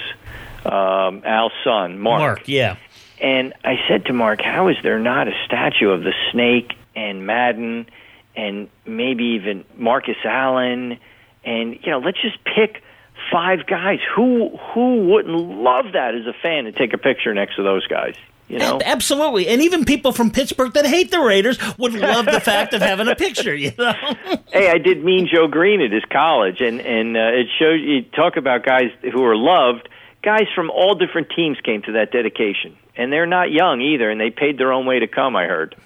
Um, 0.64 1.22
Al's 1.24 1.52
son, 1.62 1.98
Mark. 2.00 2.18
Mark, 2.18 2.48
yeah 2.48 2.76
and 3.20 3.54
I 3.64 3.76
said 3.88 4.06
to 4.06 4.12
Mark, 4.12 4.40
how 4.42 4.68
is 4.68 4.76
there 4.82 4.98
not 4.98 5.28
a 5.28 5.32
statue 5.46 5.90
of 5.90 6.02
the 6.02 6.12
snake 6.32 6.74
and 6.94 7.26
Madden 7.26 7.86
and 8.34 8.68
maybe 8.84 9.24
even 9.40 9.64
Marcus 9.76 10.16
Allen? 10.24 10.98
And, 11.44 11.78
you 11.82 11.90
know, 11.90 11.98
let's 11.98 12.20
just 12.20 12.38
pick 12.44 12.82
five 13.30 13.66
guys. 13.66 13.98
Who 14.14 14.56
who 14.56 15.06
wouldn't 15.08 15.34
love 15.34 15.92
that 15.92 16.14
as 16.14 16.26
a 16.26 16.34
fan 16.42 16.64
to 16.64 16.72
take 16.72 16.92
a 16.92 16.98
picture 16.98 17.32
next 17.34 17.56
to 17.56 17.62
those 17.62 17.86
guys? 17.86 18.14
You 18.48 18.60
know? 18.60 18.78
Absolutely, 18.84 19.48
and 19.48 19.60
even 19.60 19.84
people 19.84 20.12
from 20.12 20.30
Pittsburgh 20.30 20.72
that 20.74 20.86
hate 20.86 21.10
the 21.10 21.18
Raiders 21.18 21.58
would 21.78 21.94
love 21.94 22.26
the 22.26 22.38
fact 22.38 22.74
of 22.74 22.82
having 22.82 23.08
a 23.08 23.16
picture. 23.16 23.54
You 23.54 23.72
know. 23.76 23.92
hey, 24.52 24.70
I 24.70 24.78
did 24.78 25.04
Mean 25.04 25.28
Joe 25.32 25.48
Greene 25.48 25.80
at 25.80 25.90
his 25.90 26.04
college, 26.12 26.60
and 26.60 26.80
and 26.80 27.16
uh, 27.16 27.32
it 27.32 27.46
shows 27.58 27.80
you 27.80 28.02
talk 28.02 28.36
about 28.36 28.64
guys 28.64 28.90
who 29.02 29.24
are 29.24 29.36
loved. 29.36 29.88
Guys 30.26 30.48
from 30.56 30.70
all 30.70 30.96
different 30.96 31.28
teams 31.30 31.56
came 31.64 31.82
to 31.82 31.92
that 31.92 32.10
dedication 32.10 32.76
and 32.96 33.12
they're 33.12 33.26
not 33.26 33.52
young 33.52 33.80
either, 33.80 34.10
and 34.10 34.20
they 34.20 34.30
paid 34.30 34.58
their 34.58 34.72
own 34.72 34.86
way 34.86 34.98
to 34.98 35.06
come. 35.06 35.36
I 35.36 35.44
heard. 35.44 35.76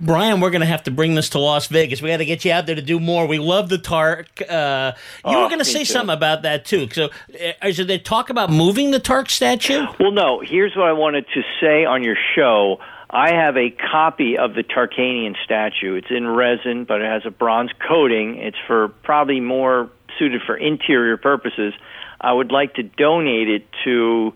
Brian, 0.00 0.40
we're 0.40 0.50
going 0.50 0.60
to 0.60 0.66
have 0.66 0.82
to 0.84 0.90
bring 0.90 1.14
this 1.14 1.30
to 1.30 1.38
Las 1.38 1.68
Vegas. 1.68 2.02
We 2.02 2.10
got 2.10 2.18
to 2.18 2.24
get 2.24 2.44
you 2.44 2.52
out 2.52 2.66
there 2.66 2.74
to 2.74 2.82
do 2.82 2.98
more. 2.98 3.26
We 3.26 3.38
love 3.38 3.68
the 3.68 3.78
Tark. 3.78 4.28
Uh, 4.48 4.92
you 4.96 5.20
oh, 5.24 5.42
were 5.42 5.48
going 5.48 5.60
to 5.60 5.64
say 5.64 5.80
too. 5.80 5.84
something 5.86 6.14
about 6.14 6.42
that 6.42 6.64
too. 6.64 6.88
So, 6.90 7.10
uh, 7.34 7.66
is 7.68 7.76
there 7.76 7.98
talk 7.98 8.30
about 8.30 8.50
moving 8.50 8.90
the 8.90 8.98
Tark 8.98 9.30
statue? 9.30 9.86
Well, 10.00 10.10
no. 10.10 10.40
Here's 10.40 10.74
what 10.76 10.86
I 10.86 10.92
wanted 10.92 11.26
to 11.34 11.42
say 11.60 11.84
on 11.84 12.02
your 12.02 12.16
show. 12.34 12.78
I 13.10 13.34
have 13.34 13.56
a 13.56 13.70
copy 13.70 14.38
of 14.38 14.54
the 14.54 14.62
Tarkanian 14.62 15.36
statue. 15.44 15.94
It's 15.94 16.10
in 16.10 16.26
resin, 16.26 16.84
but 16.84 17.00
it 17.00 17.06
has 17.10 17.22
a 17.24 17.30
bronze 17.30 17.70
coating. 17.86 18.36
It's 18.38 18.56
for 18.66 18.88
probably 18.88 19.40
more 19.40 19.90
suited 20.18 20.42
for 20.44 20.56
interior 20.56 21.16
purposes. 21.16 21.74
I 22.22 22.32
would 22.32 22.52
like 22.52 22.74
to 22.74 22.82
donate 22.82 23.48
it 23.48 23.66
to 23.84 24.32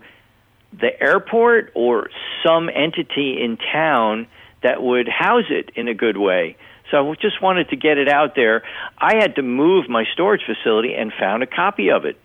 the 0.79 1.01
airport 1.01 1.71
or 1.75 2.09
some 2.45 2.69
entity 2.69 3.41
in 3.41 3.57
town 3.57 4.27
that 4.63 4.81
would 4.83 5.07
house 5.07 5.45
it 5.49 5.71
in 5.75 5.87
a 5.87 5.93
good 5.93 6.17
way. 6.17 6.57
So 6.91 7.11
I 7.11 7.15
just 7.15 7.41
wanted 7.41 7.69
to 7.69 7.75
get 7.75 7.97
it 7.97 8.07
out 8.09 8.35
there. 8.35 8.63
I 8.97 9.15
had 9.17 9.35
to 9.35 9.41
move 9.41 9.89
my 9.89 10.05
storage 10.13 10.41
facility 10.45 10.93
and 10.93 11.11
found 11.17 11.43
a 11.43 11.47
copy 11.47 11.89
of 11.89 12.05
it. 12.05 12.17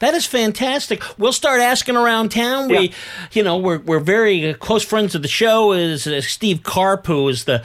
That 0.00 0.14
is 0.14 0.26
fantastic. 0.26 1.02
We'll 1.18 1.32
start 1.32 1.60
asking 1.60 1.96
around 1.96 2.30
town. 2.30 2.68
We, 2.68 2.78
Yeah. 2.78 2.94
you 3.32 3.42
know, 3.42 3.56
we're 3.58 3.78
we're 3.80 3.98
very 4.00 4.54
close 4.54 4.84
friends 4.84 5.14
of 5.14 5.22
the 5.22 5.28
show. 5.28 5.72
Is 5.72 6.06
uh, 6.06 6.20
Steve 6.20 6.62
Karp, 6.62 7.06
who 7.06 7.28
is 7.28 7.44
the 7.44 7.64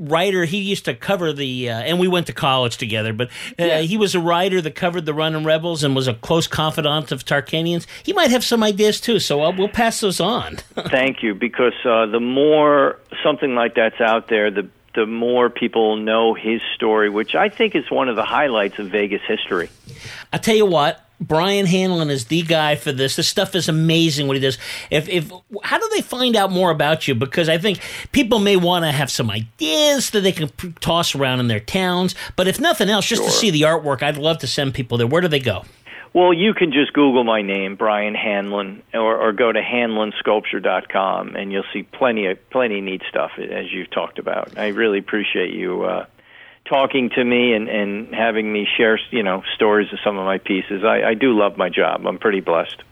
writer. 0.00 0.44
He 0.44 0.58
used 0.58 0.86
to 0.86 0.94
cover 0.94 1.32
the, 1.32 1.70
uh, 1.70 1.80
and 1.80 2.00
we 2.00 2.08
went 2.08 2.26
to 2.26 2.32
college 2.32 2.78
together. 2.78 3.12
But 3.12 3.30
uh, 3.58 3.82
he 3.82 3.96
was 3.96 4.14
a 4.14 4.20
writer 4.20 4.60
that 4.60 4.74
covered 4.74 5.06
the 5.06 5.14
Running 5.14 5.44
Rebels 5.44 5.84
and 5.84 5.94
was 5.94 6.08
a 6.08 6.14
close 6.14 6.46
confidant 6.46 7.12
of 7.12 7.24
Tarkanians. 7.24 7.86
He 8.02 8.12
might 8.12 8.30
have 8.30 8.42
some 8.42 8.62
ideas 8.62 9.00
too. 9.00 9.20
So 9.20 9.44
uh, 9.44 9.52
we'll 9.56 9.68
pass 9.68 10.00
those 10.00 10.20
on. 10.20 10.56
Thank 10.90 11.22
you, 11.22 11.34
because 11.34 11.74
uh, 11.84 12.06
the 12.06 12.20
more 12.20 12.98
something 13.22 13.54
like 13.54 13.74
that's 13.74 14.00
out 14.00 14.28
there, 14.28 14.50
the 14.50 14.68
the 14.92 15.06
more 15.06 15.48
people 15.48 15.96
know 15.96 16.34
his 16.34 16.60
story, 16.74 17.08
which 17.10 17.36
I 17.36 17.48
think 17.48 17.76
is 17.76 17.88
one 17.90 18.08
of 18.08 18.16
the 18.16 18.24
highlights 18.24 18.80
of 18.80 18.88
Vegas 18.88 19.22
history. 19.26 19.70
I 20.32 20.38
tell 20.38 20.56
you 20.56 20.66
what, 20.66 21.00
Brian 21.20 21.66
Hanlon 21.66 22.08
is 22.10 22.26
the 22.26 22.42
guy 22.42 22.76
for 22.76 22.92
this. 22.92 23.16
This 23.16 23.28
stuff 23.28 23.54
is 23.54 23.68
amazing 23.68 24.26
what 24.26 24.36
he 24.36 24.40
does. 24.40 24.58
If 24.90 25.08
if 25.08 25.30
how 25.62 25.78
do 25.78 25.88
they 25.94 26.00
find 26.00 26.34
out 26.34 26.50
more 26.50 26.70
about 26.70 27.06
you? 27.06 27.14
Because 27.14 27.48
I 27.48 27.58
think 27.58 27.80
people 28.12 28.38
may 28.38 28.56
want 28.56 28.84
to 28.84 28.92
have 28.92 29.10
some 29.10 29.30
ideas 29.30 30.10
that 30.10 30.22
they 30.22 30.32
can 30.32 30.48
p- 30.48 30.72
toss 30.80 31.14
around 31.14 31.40
in 31.40 31.48
their 31.48 31.60
towns. 31.60 32.14
But 32.36 32.48
if 32.48 32.58
nothing 32.58 32.88
else, 32.88 33.06
just 33.06 33.24
to 33.24 33.30
see 33.30 33.50
the 33.50 33.62
artwork, 33.62 34.02
I'd 34.02 34.16
love 34.16 34.38
to 34.38 34.46
send 34.46 34.72
people 34.74 34.96
there. 34.96 35.06
Where 35.06 35.20
do 35.20 35.28
they 35.28 35.40
go? 35.40 35.64
Well, 36.12 36.32
you 36.32 36.54
can 36.54 36.72
just 36.72 36.92
Google 36.92 37.22
my 37.22 37.40
name, 37.40 37.76
Brian 37.76 38.16
Hanlon, 38.16 38.82
or, 38.92 39.16
or 39.16 39.32
go 39.32 39.52
to 39.52 39.60
hanlonsculpture.com, 39.62 41.36
and 41.36 41.52
you'll 41.52 41.62
see 41.72 41.84
plenty 41.84 42.26
of 42.26 42.50
plenty 42.50 42.78
of 42.78 42.84
neat 42.84 43.02
stuff 43.08 43.32
as 43.38 43.70
you've 43.72 43.90
talked 43.90 44.18
about. 44.18 44.58
I 44.58 44.68
really 44.68 44.98
appreciate 44.98 45.54
you 45.54 45.84
uh, 45.84 46.06
talking 46.70 47.10
to 47.10 47.24
me 47.24 47.52
and, 47.52 47.68
and 47.68 48.14
having 48.14 48.50
me 48.50 48.66
share, 48.76 48.98
you 49.10 49.22
know, 49.22 49.42
stories 49.54 49.92
of 49.92 49.98
some 50.02 50.16
of 50.16 50.24
my 50.24 50.38
pieces. 50.38 50.84
I, 50.84 51.02
I 51.02 51.14
do 51.14 51.36
love 51.36 51.58
my 51.58 51.68
job. 51.68 52.06
I'm 52.06 52.18
pretty 52.18 52.40
blessed. 52.40 52.82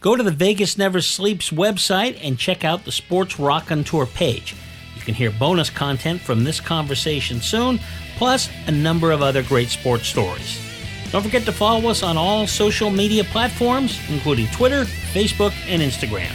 Go 0.00 0.14
to 0.14 0.22
the 0.22 0.30
Vegas 0.30 0.78
Never 0.78 1.00
Sleeps 1.00 1.50
website 1.50 2.18
and 2.22 2.38
check 2.38 2.64
out 2.64 2.84
the 2.84 2.92
Sports 2.92 3.38
Raconteur 3.38 4.06
page. 4.06 4.54
You 4.94 5.02
can 5.02 5.14
hear 5.14 5.32
bonus 5.32 5.68
content 5.68 6.20
from 6.20 6.44
this 6.44 6.60
conversation 6.60 7.40
soon, 7.40 7.80
plus 8.16 8.48
a 8.66 8.70
number 8.70 9.10
of 9.10 9.20
other 9.20 9.42
great 9.42 9.68
sports 9.68 10.06
stories. 10.06 10.62
Don't 11.10 11.22
forget 11.22 11.44
to 11.44 11.52
follow 11.52 11.88
us 11.88 12.02
on 12.02 12.16
all 12.16 12.46
social 12.46 12.90
media 12.90 13.24
platforms, 13.24 13.98
including 14.08 14.46
Twitter, 14.48 14.84
Facebook, 14.84 15.54
and 15.66 15.82
Instagram. 15.82 16.32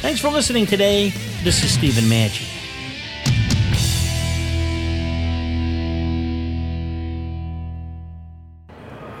Thanks 0.00 0.20
for 0.20 0.28
listening 0.28 0.66
today. 0.66 1.10
This 1.42 1.64
is 1.64 1.72
Stephen 1.72 2.04
Maggi. 2.04 2.59